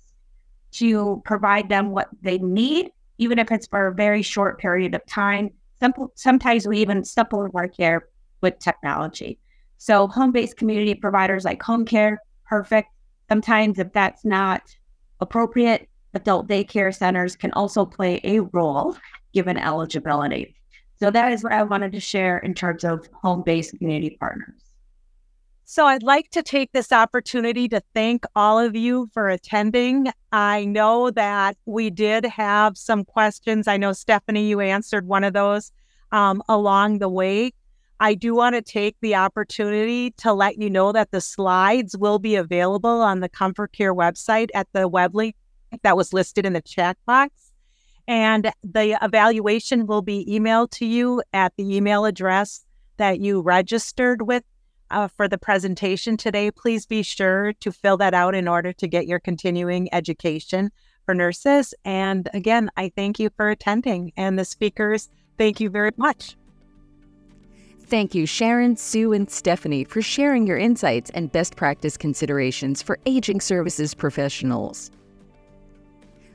[0.73, 5.05] to provide them what they need, even if it's for a very short period of
[5.07, 5.51] time
[6.15, 8.09] sometimes we even supplement our care
[8.41, 9.39] with technology.
[9.79, 12.89] So home-based community providers like home care, perfect.
[13.29, 14.63] Sometimes if that's not
[15.21, 18.97] appropriate, adult daycare centers can also play a role
[19.33, 20.55] given eligibility.
[20.99, 24.61] So that is what I wanted to share in terms of home-based community partners.
[25.65, 30.09] So I'd like to take this opportunity to thank all of you for attending.
[30.33, 33.69] I know that we did have some questions.
[33.69, 35.71] I know, Stephanie, you answered one of those
[36.11, 37.53] um, along the way.
[38.01, 42.19] I do want to take the opportunity to let you know that the slides will
[42.19, 45.37] be available on the ComForCare website at the web link
[45.83, 47.53] that was listed in the chat box.
[48.09, 52.65] And the evaluation will be emailed to you at the email address
[52.97, 54.45] that you registered with
[54.91, 58.89] uh, for the presentation today, please be sure to fill that out in order to
[58.89, 60.71] get your continuing education
[61.07, 61.75] for nurses.
[61.85, 64.13] And again, I thank you for attending.
[64.17, 65.09] And the speakers,
[65.39, 66.37] thank you very much.
[67.87, 73.01] Thank you, Sharon, Sue, and Stephanie, for sharing your insights and best practice considerations for
[73.05, 74.93] aging services professionals.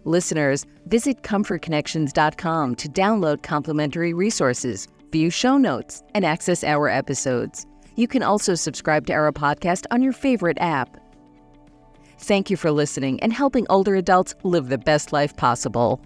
[0.06, 7.66] Listeners, visit ComForConnections.com to download complimentary resources, view show notes, and access our episodes.
[7.96, 10.98] You can also subscribe to our podcast on your favorite app.
[12.20, 16.00] Thank you for listening and helping older adults live the best life possible.